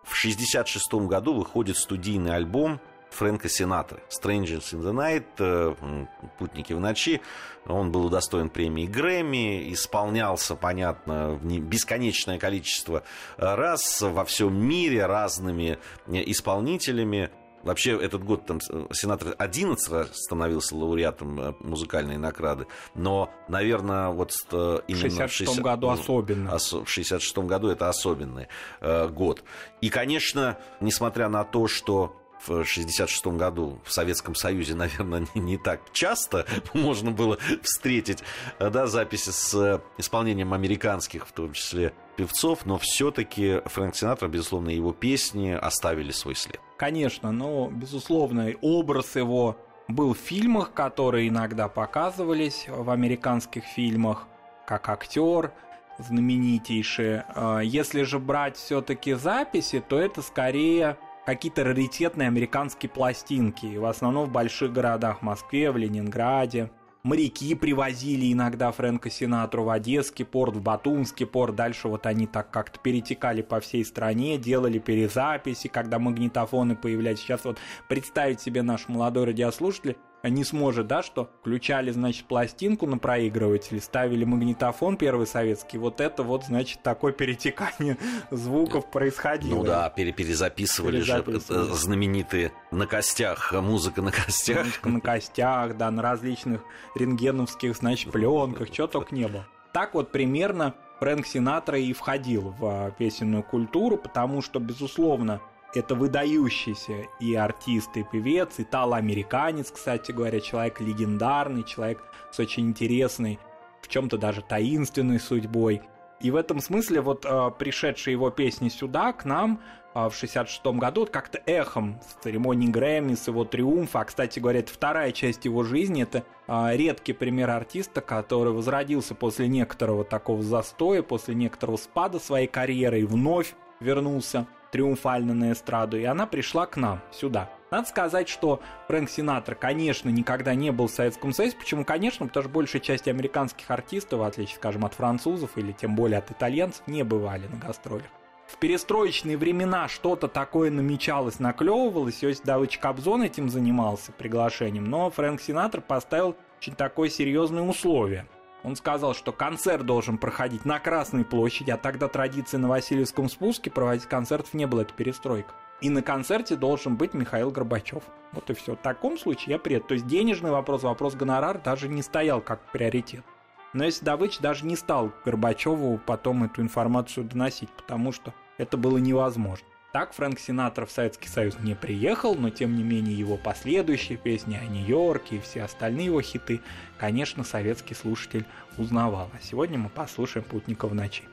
В 0.03 0.11
1966 0.11 1.07
году 1.07 1.35
выходит 1.35 1.77
студийный 1.77 2.35
альбом 2.35 2.81
Фрэнка 3.11 3.49
Синатры 3.49 4.01
«Strangers 4.09 4.73
in 4.73 4.81
the 4.81 4.93
Night», 4.93 5.25
э, 5.39 6.05
«Путники 6.37 6.73
в 6.73 6.79
ночи». 6.79 7.21
Он 7.65 7.91
был 7.91 8.05
удостоен 8.05 8.49
премии 8.49 8.87
Грэмми, 8.87 9.71
исполнялся, 9.73 10.55
понятно, 10.55 11.39
бесконечное 11.41 12.39
количество 12.39 13.03
раз 13.37 14.01
во 14.01 14.25
всем 14.25 14.55
мире 14.55 15.05
разными 15.05 15.77
исполнителями. 16.07 17.29
Вообще, 17.63 17.99
этот 18.01 18.23
год 18.23 18.45
там 18.45 18.61
сенатор 18.91 19.35
11 19.37 19.91
раз 19.91 20.09
становился 20.13 20.75
лауреатом 20.75 21.39
э, 21.39 21.53
музыкальной 21.59 22.17
награды, 22.17 22.67
но, 22.95 23.29
наверное, 23.49 24.09
вот 24.09 24.31
именно 24.51 24.81
в 24.87 25.01
66 25.01 25.51
60... 25.51 25.63
году 25.63 25.87
ну, 25.87 25.93
особенно. 25.93 26.57
В 26.57 26.87
66 26.87 27.37
году 27.39 27.67
это 27.67 27.89
особенный 27.89 28.47
э, 28.79 29.07
год. 29.09 29.43
И, 29.81 29.89
конечно, 29.89 30.57
несмотря 30.79 31.27
на 31.27 31.43
то, 31.43 31.67
что 31.67 32.15
в 32.39 32.49
1966 32.49 33.27
году 33.37 33.79
в 33.83 33.91
Советском 33.91 34.35
Союзе, 34.35 34.75
наверное, 34.75 35.27
не, 35.35 35.57
так 35.57 35.81
часто 35.91 36.45
можно 36.73 37.11
было 37.11 37.37
встретить 37.61 38.23
да, 38.59 38.87
записи 38.87 39.29
с 39.29 39.81
исполнением 39.97 40.53
американских, 40.53 41.27
в 41.27 41.31
том 41.31 41.53
числе, 41.53 41.93
певцов, 42.15 42.65
но 42.65 42.77
все-таки 42.77 43.61
Фрэнк 43.65 43.95
Синатра, 43.95 44.27
безусловно, 44.27 44.69
его 44.69 44.91
песни 44.91 45.51
оставили 45.51 46.11
свой 46.11 46.35
след. 46.35 46.59
Конечно, 46.77 47.31
но, 47.31 47.69
безусловно, 47.69 48.53
образ 48.61 49.15
его 49.15 49.57
был 49.87 50.13
в 50.13 50.17
фильмах, 50.17 50.73
которые 50.73 51.29
иногда 51.29 51.67
показывались 51.67 52.65
в 52.67 52.89
американских 52.89 53.63
фильмах, 53.63 54.27
как 54.65 54.89
актер 54.89 55.51
знаменитейший. 55.97 57.21
А, 57.35 57.59
если 57.59 58.03
же 58.03 58.19
брать 58.19 58.57
все-таки 58.57 59.13
записи, 59.13 59.83
то 59.85 59.99
это 59.99 60.21
скорее 60.21 60.97
какие-то 61.29 61.63
раритетные 61.63 62.27
американские 62.27 62.89
пластинки, 62.89 63.77
в 63.77 63.85
основном 63.85 64.29
в 64.29 64.31
больших 64.31 64.73
городах, 64.73 65.21
Москве, 65.21 65.71
в 65.71 65.77
Ленинграде. 65.77 66.71
Моряки 67.03 67.53
привозили 67.55 68.33
иногда 68.33 68.71
Фрэнка 68.71 69.09
Синатру 69.09 69.63
в 69.63 69.69
Одесский 69.69 70.25
порт, 70.25 70.57
в 70.57 70.61
Батумский 70.61 71.25
порт. 71.25 71.55
Дальше 71.55 71.87
вот 71.87 72.07
они 72.07 72.25
так 72.25 72.49
как-то 72.49 72.79
перетекали 72.79 73.41
по 73.41 73.59
всей 73.59 73.85
стране, 73.85 74.37
делали 74.37 74.79
перезаписи, 74.79 75.67
когда 75.67 75.99
магнитофоны 75.99 76.75
появлялись. 76.75 77.19
Сейчас 77.19 77.45
вот 77.45 77.57
представить 77.87 78.41
себе 78.41 78.63
наш 78.63 78.89
молодой 78.89 79.25
радиослушатель, 79.25 79.97
не 80.23 80.43
сможет, 80.43 80.87
да, 80.87 81.01
что 81.01 81.29
включали, 81.39 81.91
значит, 81.91 82.25
пластинку 82.25 82.85
на 82.85 82.97
проигрыватель, 82.97 83.79
ставили 83.79 84.25
магнитофон 84.25 84.97
первый 84.97 85.27
советский, 85.27 85.77
вот 85.77 86.01
это 86.01 86.23
вот, 86.23 86.45
значит, 86.45 86.83
такое 86.83 87.13
перетекание 87.13 87.97
звуков 88.31 88.91
происходило. 88.91 89.55
Ну 89.55 89.63
да, 89.63 89.89
перезаписывали, 89.89 90.97
перезаписывали. 90.97 91.67
же 91.67 91.73
знаменитые 91.73 92.51
на 92.71 92.85
костях, 92.85 93.53
музыка 93.53 94.01
на 94.01 94.11
костях. 94.11 94.65
Музыка 94.65 94.89
на 94.89 95.01
костях, 95.01 95.77
да, 95.77 95.89
на 95.91 96.01
различных 96.01 96.61
рентгеновских, 96.95 97.75
значит, 97.75 98.11
пленках, 98.11 98.71
чего 98.71 98.87
только 98.87 99.15
не 99.15 99.27
было. 99.27 99.47
Так 99.71 99.93
вот 99.93 100.11
примерно 100.11 100.73
Фрэнк 100.99 101.25
Синатра 101.25 101.79
и 101.79 101.93
входил 101.93 102.53
в 102.59 102.65
а, 102.65 102.91
песенную 102.91 103.43
культуру, 103.43 103.97
потому 103.97 104.41
что, 104.41 104.59
безусловно, 104.59 105.39
это 105.73 105.95
выдающийся 105.95 107.05
и 107.19 107.35
артист, 107.35 107.95
и 107.95 108.03
певец, 108.03 108.59
и 108.59 108.63
талоамериканец, 108.63 109.71
кстати 109.71 110.11
говоря, 110.11 110.39
человек 110.39 110.81
легендарный, 110.81 111.63
человек 111.63 112.03
с 112.31 112.39
очень 112.39 112.67
интересной, 112.67 113.39
в 113.81 113.87
чем-то 113.87 114.17
даже 114.17 114.41
таинственной 114.41 115.19
судьбой. 115.19 115.81
И 116.19 116.31
в 116.31 116.35
этом 116.35 116.59
смысле 116.59 117.01
вот 117.01 117.25
э, 117.25 117.51
пришедшие 117.57 118.13
его 118.13 118.29
песни 118.29 118.67
сюда, 118.69 119.13
к 119.13 119.23
нам, 119.23 119.61
э, 119.95 120.09
в 120.09 120.13
66 120.13 120.65
году, 120.65 121.01
вот 121.01 121.11
как-то 121.11 121.41
эхом 121.45 122.01
с 122.01 122.21
церемонии 122.23 122.67
Грэмми, 122.67 123.15
с 123.15 123.27
его 123.27 123.45
триумфа, 123.45 124.01
а, 124.01 124.05
кстати 124.05 124.39
говоря, 124.39 124.59
это 124.59 124.73
вторая 124.73 125.13
часть 125.13 125.45
его 125.45 125.63
жизни, 125.63 126.03
это 126.03 126.25
э, 126.47 126.75
редкий 126.75 127.13
пример 127.13 127.51
артиста, 127.51 128.01
который 128.01 128.51
возродился 128.51 129.15
после 129.15 129.47
некоторого 129.47 130.03
такого 130.03 130.43
застоя, 130.43 131.03
после 131.03 131.35
некоторого 131.35 131.77
спада 131.77 132.19
своей 132.19 132.47
карьеры 132.47 132.99
и 132.99 133.05
вновь 133.05 133.53
вернулся 133.79 134.45
триумфально 134.71 135.33
на 135.33 135.51
эстраду, 135.51 135.97
и 135.97 136.03
она 136.03 136.25
пришла 136.25 136.65
к 136.65 136.77
нам, 136.77 137.01
сюда. 137.11 137.49
Надо 137.71 137.87
сказать, 137.87 138.27
что 138.27 138.61
Фрэнк 138.87 139.09
Синатра, 139.09 139.53
конечно, 139.53 140.09
никогда 140.09 140.55
не 140.55 140.71
был 140.71 140.87
в 140.87 140.91
Советском 140.91 141.33
Союзе. 141.33 141.55
Почему, 141.55 141.85
конечно? 141.85 142.25
Потому 142.25 142.43
что 142.43 142.53
большая 142.53 142.81
часть 142.81 143.07
американских 143.07 143.69
артистов, 143.69 144.21
в 144.21 144.23
отличие, 144.23 144.55
скажем, 144.55 144.85
от 144.85 144.95
французов 144.95 145.51
или 145.55 145.71
тем 145.71 145.95
более 145.95 146.17
от 146.17 146.31
итальянцев, 146.31 146.81
не 146.87 147.03
бывали 147.03 147.45
на 147.47 147.57
гастролях. 147.57 148.07
В 148.47 148.57
перестроечные 148.57 149.37
времена 149.37 149.87
что-то 149.87 150.27
такое 150.27 150.71
намечалось, 150.71 151.37
наклевывалось. 151.37 152.23
Иосиф 152.23 152.43
Давыдович 152.43 152.79
Кобзон 152.79 153.21
этим 153.21 153.49
занимался 153.49 154.11
приглашением, 154.11 154.85
но 154.85 155.11
Фрэнк 155.11 155.39
Синатр 155.39 155.81
поставил 155.81 156.35
очень 156.57 156.73
такое 156.73 157.09
серьезное 157.09 157.61
условие– 157.61 158.25
он 158.63 158.75
сказал, 158.75 159.13
что 159.13 159.31
концерт 159.31 159.85
должен 159.85 160.17
проходить 160.17 160.65
на 160.65 160.79
Красной 160.79 161.23
площади, 161.23 161.71
а 161.71 161.77
тогда 161.77 162.07
традиции 162.07 162.57
на 162.57 162.67
Васильевском 162.67 163.29
спуске 163.29 163.69
проводить 163.69 164.05
концертов 164.05 164.53
не 164.53 164.67
было, 164.67 164.81
это 164.81 164.93
перестройка. 164.93 165.53
И 165.81 165.89
на 165.89 166.01
концерте 166.01 166.57
должен 166.57 166.97
быть 166.97 167.13
Михаил 167.13 167.51
Горбачев. 167.51 168.03
Вот 168.33 168.49
и 168.49 168.53
все. 168.53 168.75
В 168.75 168.79
таком 168.79 169.17
случае 169.17 169.53
я 169.53 169.59
приеду. 169.59 169.85
То 169.87 169.93
есть 169.93 170.07
денежный 170.07 170.51
вопрос, 170.51 170.83
вопрос 170.83 171.15
гонорар 171.15 171.61
даже 171.61 171.87
не 171.87 172.01
стоял 172.01 172.41
как 172.41 172.59
приоритет. 172.71 173.23
Но 173.71 173.85
если 173.85 174.03
Давыч 174.03 174.39
даже 174.39 174.65
не 174.65 174.75
стал 174.75 175.11
Горбачеву 175.23 175.99
потом 176.05 176.43
эту 176.43 176.61
информацию 176.61 177.23
доносить, 177.23 177.69
потому 177.69 178.11
что 178.11 178.33
это 178.57 178.75
было 178.75 178.97
невозможно. 178.97 179.65
Так 179.91 180.13
Фрэнк 180.13 180.39
Синатра 180.39 180.85
в 180.85 180.91
Советский 180.91 181.27
Союз 181.27 181.55
не 181.61 181.73
приехал, 181.73 182.35
но 182.35 182.51
тем 182.51 182.75
не 182.75 182.83
менее 182.83 183.17
его 183.17 183.37
последующие 183.37 184.19
песни 184.19 184.55
о 184.55 184.63
Нью-Йорке 184.65 185.37
и 185.37 185.39
все 185.39 185.63
остальные 185.63 186.05
его 186.07 186.21
хиты, 186.21 186.61
конечно, 186.99 187.43
советский 187.43 187.95
слушатель 187.95 188.45
узнавал. 188.77 189.31
А 189.33 189.43
сегодня 189.43 189.79
мы 189.79 189.89
послушаем 189.89 190.45
«Путника 190.45 190.87
в 190.87 190.93
ночи». 190.93 191.23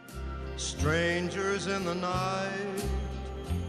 Strangers 0.57 1.67
in 1.67 1.85
the 1.85 1.95
night, 2.01 2.83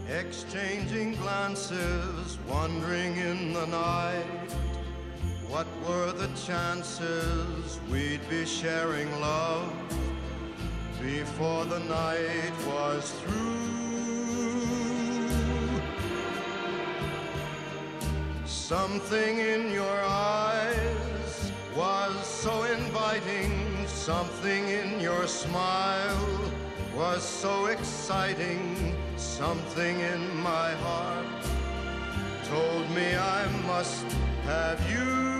exchanging 0.08 1.14
glances, 1.16 2.38
wandering 2.48 3.14
in 3.18 3.52
the 3.52 3.66
night. 3.66 4.24
What 5.50 5.66
were 5.86 6.12
the 6.12 6.30
chances 6.46 7.78
we'd 7.90 8.26
be 8.30 8.46
sharing 8.46 9.10
love 9.20 9.70
before 10.98 11.66
the 11.66 11.80
night 11.80 12.54
was 12.66 13.12
through? 13.20 13.87
Something 18.68 19.38
in 19.38 19.72
your 19.72 19.98
eyes 20.04 21.52
was 21.74 22.26
so 22.26 22.64
inviting, 22.64 23.86
something 23.86 24.68
in 24.68 25.00
your 25.00 25.26
smile 25.26 26.52
was 26.94 27.22
so 27.22 27.68
exciting, 27.68 28.94
something 29.16 30.00
in 30.00 30.36
my 30.42 30.72
heart 30.84 31.42
told 32.44 32.90
me 32.90 33.16
I 33.16 33.48
must 33.66 34.04
have 34.44 34.78
you. 34.90 35.37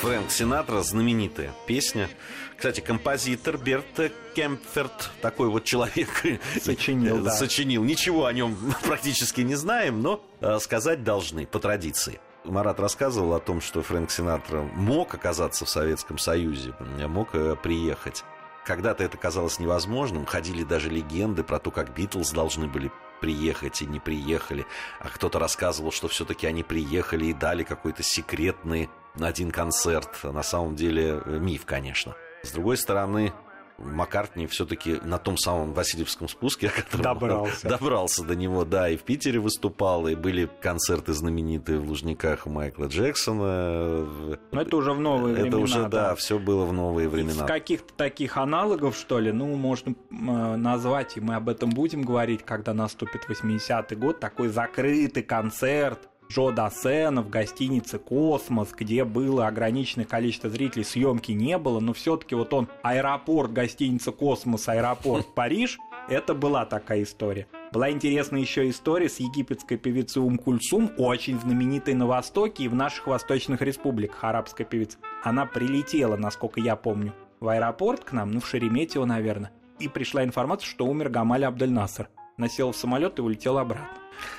Фрэнк 0.00 0.30
Синатра, 0.30 0.82
знаменитая 0.82 1.52
песня, 1.66 2.08
Кстати, 2.56 2.80
композитор 2.80 3.58
Берт 3.58 4.12
Кемпферт, 4.34 5.10
такой 5.20 5.48
вот 5.48 5.64
человек, 5.64 6.08
сочинил, 6.62 7.22
да. 7.22 7.30
сочинил. 7.32 7.84
Ничего 7.84 8.26
о 8.26 8.32
нем 8.32 8.56
практически 8.84 9.42
не 9.42 9.54
знаем, 9.54 10.02
но 10.02 10.22
э, 10.40 10.58
сказать 10.58 11.04
должны 11.04 11.46
по 11.46 11.58
традиции. 11.58 12.20
Марат 12.44 12.80
рассказывал 12.80 13.34
о 13.34 13.40
том, 13.40 13.60
что 13.60 13.82
Фрэнк 13.82 14.10
Синатра 14.10 14.62
мог 14.62 15.14
оказаться 15.14 15.64
в 15.64 15.68
Советском 15.68 16.18
Союзе, 16.18 16.74
мог 17.06 17.34
э, 17.34 17.56
приехать. 17.62 18.24
Когда-то 18.64 19.04
это 19.04 19.16
казалось 19.16 19.58
невозможным, 19.58 20.26
ходили 20.26 20.64
даже 20.64 20.90
легенды 20.90 21.42
про 21.42 21.58
то, 21.58 21.70
как 21.70 21.94
Битлз 21.94 22.30
должны 22.30 22.66
были 22.68 22.90
приехать 23.20 23.82
и 23.82 23.86
не 23.86 24.00
приехали. 24.00 24.66
А 24.98 25.08
кто-то 25.08 25.38
рассказывал, 25.38 25.92
что 25.92 26.08
все-таки 26.08 26.46
они 26.46 26.62
приехали 26.62 27.26
и 27.26 27.32
дали 27.32 27.62
какой-то 27.62 28.02
секретный 28.02 28.90
один 29.18 29.50
концерт. 29.50 30.24
На 30.24 30.42
самом 30.42 30.76
деле 30.76 31.22
э, 31.24 31.38
миф, 31.38 31.64
конечно. 31.66 32.14
С 32.42 32.52
другой 32.52 32.76
стороны, 32.76 33.32
Маккартни 33.80 34.46
все-таки 34.46 35.00
на 35.02 35.18
том 35.18 35.36
самом 35.36 35.72
Васильевском 35.72 36.28
спуске, 36.28 36.68
о 36.68 36.70
котором 36.70 37.02
Добрался. 37.02 37.68
добрался 37.68 38.24
до 38.24 38.36
него, 38.36 38.64
да, 38.64 38.88
и 38.88 38.96
в 38.96 39.02
Питере 39.02 39.40
выступал, 39.40 40.06
и 40.06 40.14
были 40.14 40.48
концерты 40.60 41.12
знаменитые 41.12 41.78
в 41.78 41.88
Лужниках 41.88 42.46
у 42.46 42.50
Майкла 42.50 42.86
Джексона. 42.86 44.06
Но 44.52 44.60
это 44.60 44.76
уже 44.76 44.92
в 44.92 45.00
новые 45.00 45.34
Это 45.34 45.42
времена. 45.42 45.58
уже, 45.62 45.88
да, 45.88 46.14
все 46.14 46.38
было 46.38 46.64
в 46.64 46.72
новые 46.72 47.08
времена. 47.08 47.44
Из 47.44 47.48
каких-то 47.48 47.94
таких 47.94 48.36
аналогов, 48.36 48.96
что 48.96 49.18
ли, 49.18 49.32
ну, 49.32 49.54
можно 49.56 49.94
э, 50.10 50.56
назвать, 50.56 51.16
и 51.16 51.20
мы 51.20 51.34
об 51.34 51.48
этом 51.48 51.70
будем 51.70 52.02
говорить, 52.02 52.44
когда 52.44 52.74
наступит 52.74 53.22
80-й 53.28 53.96
год, 53.96 54.20
такой 54.20 54.48
закрытый 54.48 55.22
концерт 55.22 56.08
Джо 56.30 56.52
Дассена 56.52 57.22
в 57.22 57.28
гостинице 57.28 57.98
«Космос», 57.98 58.70
где 58.70 59.04
было 59.04 59.48
ограниченное 59.48 60.06
количество 60.06 60.48
зрителей, 60.48 60.84
съемки 60.84 61.32
не 61.32 61.58
было, 61.58 61.80
но 61.80 61.92
все-таки 61.92 62.36
вот 62.36 62.54
он, 62.54 62.68
аэропорт, 62.84 63.52
гостиница 63.52 64.12
«Космос», 64.12 64.68
аэропорт 64.68 65.26
Париж, 65.34 65.80
это 66.08 66.34
была 66.34 66.66
такая 66.66 67.02
история. 67.02 67.48
Была 67.72 67.90
интересная 67.90 68.40
еще 68.40 68.70
история 68.70 69.08
с 69.08 69.18
египетской 69.18 69.76
певицей 69.76 70.22
Ум 70.22 70.38
Кульсум, 70.38 70.92
очень 70.98 71.36
знаменитой 71.40 71.94
на 71.94 72.06
Востоке 72.06 72.62
и 72.62 72.68
в 72.68 72.76
наших 72.76 73.08
восточных 73.08 73.60
республиках, 73.60 74.22
арабская 74.22 74.64
певица. 74.64 74.98
Она 75.24 75.46
прилетела, 75.46 76.16
насколько 76.16 76.60
я 76.60 76.76
помню, 76.76 77.12
в 77.40 77.48
аэропорт 77.48 78.04
к 78.04 78.12
нам, 78.12 78.30
ну, 78.30 78.38
в 78.38 78.46
Шереметьево, 78.46 79.04
наверное, 79.04 79.50
и 79.80 79.88
пришла 79.88 80.22
информация, 80.22 80.68
что 80.68 80.86
умер 80.86 81.08
Гамаль 81.08 81.44
Абдель-Насер. 81.44 82.08
Насел 82.40 82.72
в 82.72 82.76
самолет 82.76 83.18
и 83.18 83.22
улетел 83.22 83.58
обратно. 83.58 83.88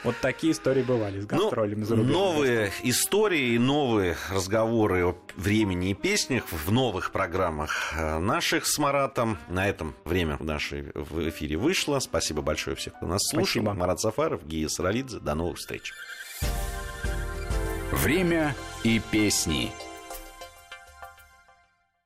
Вот 0.04 0.16
такие 0.22 0.54
истории 0.54 0.84
бывали 0.84 1.22
с 1.22 1.30
Ну, 1.30 1.38
гастролями 1.46 1.84
за 1.84 1.96
рубежом. 1.96 2.12
новые 2.14 2.72
истории 2.84 3.54
и 3.54 3.58
новые 3.60 4.16
разговоры 4.32 5.06
о 5.08 5.16
времени 5.36 5.92
и 5.92 5.94
песнях 5.96 6.44
в 6.52 6.72
новых 6.72 7.12
программах 7.12 7.94
э, 7.98 8.20
наших 8.20 8.66
с 8.68 8.78
Маратом. 8.78 9.38
На 9.50 9.68
этом 9.68 9.96
время 10.06 10.38
в 10.38 10.44
нашей 10.44 10.92
в 10.94 11.30
эфире 11.30 11.58
вышло. 11.58 12.00
Спасибо 12.00 12.42
большое 12.42 12.76
всех, 12.76 12.94
кто 12.96 13.08
нас 13.08 13.22
слушал. 13.28 13.46
Спасибо. 13.64 13.74
Марат 13.74 14.00
Сафаров, 14.00 14.46
Гия 14.46 14.68
Саралидзе. 14.68 15.20
До 15.20 15.34
новых 15.34 15.58
встреч. 15.58 15.94
Время 17.92 18.56
и 18.84 19.00
песни. 19.12 19.72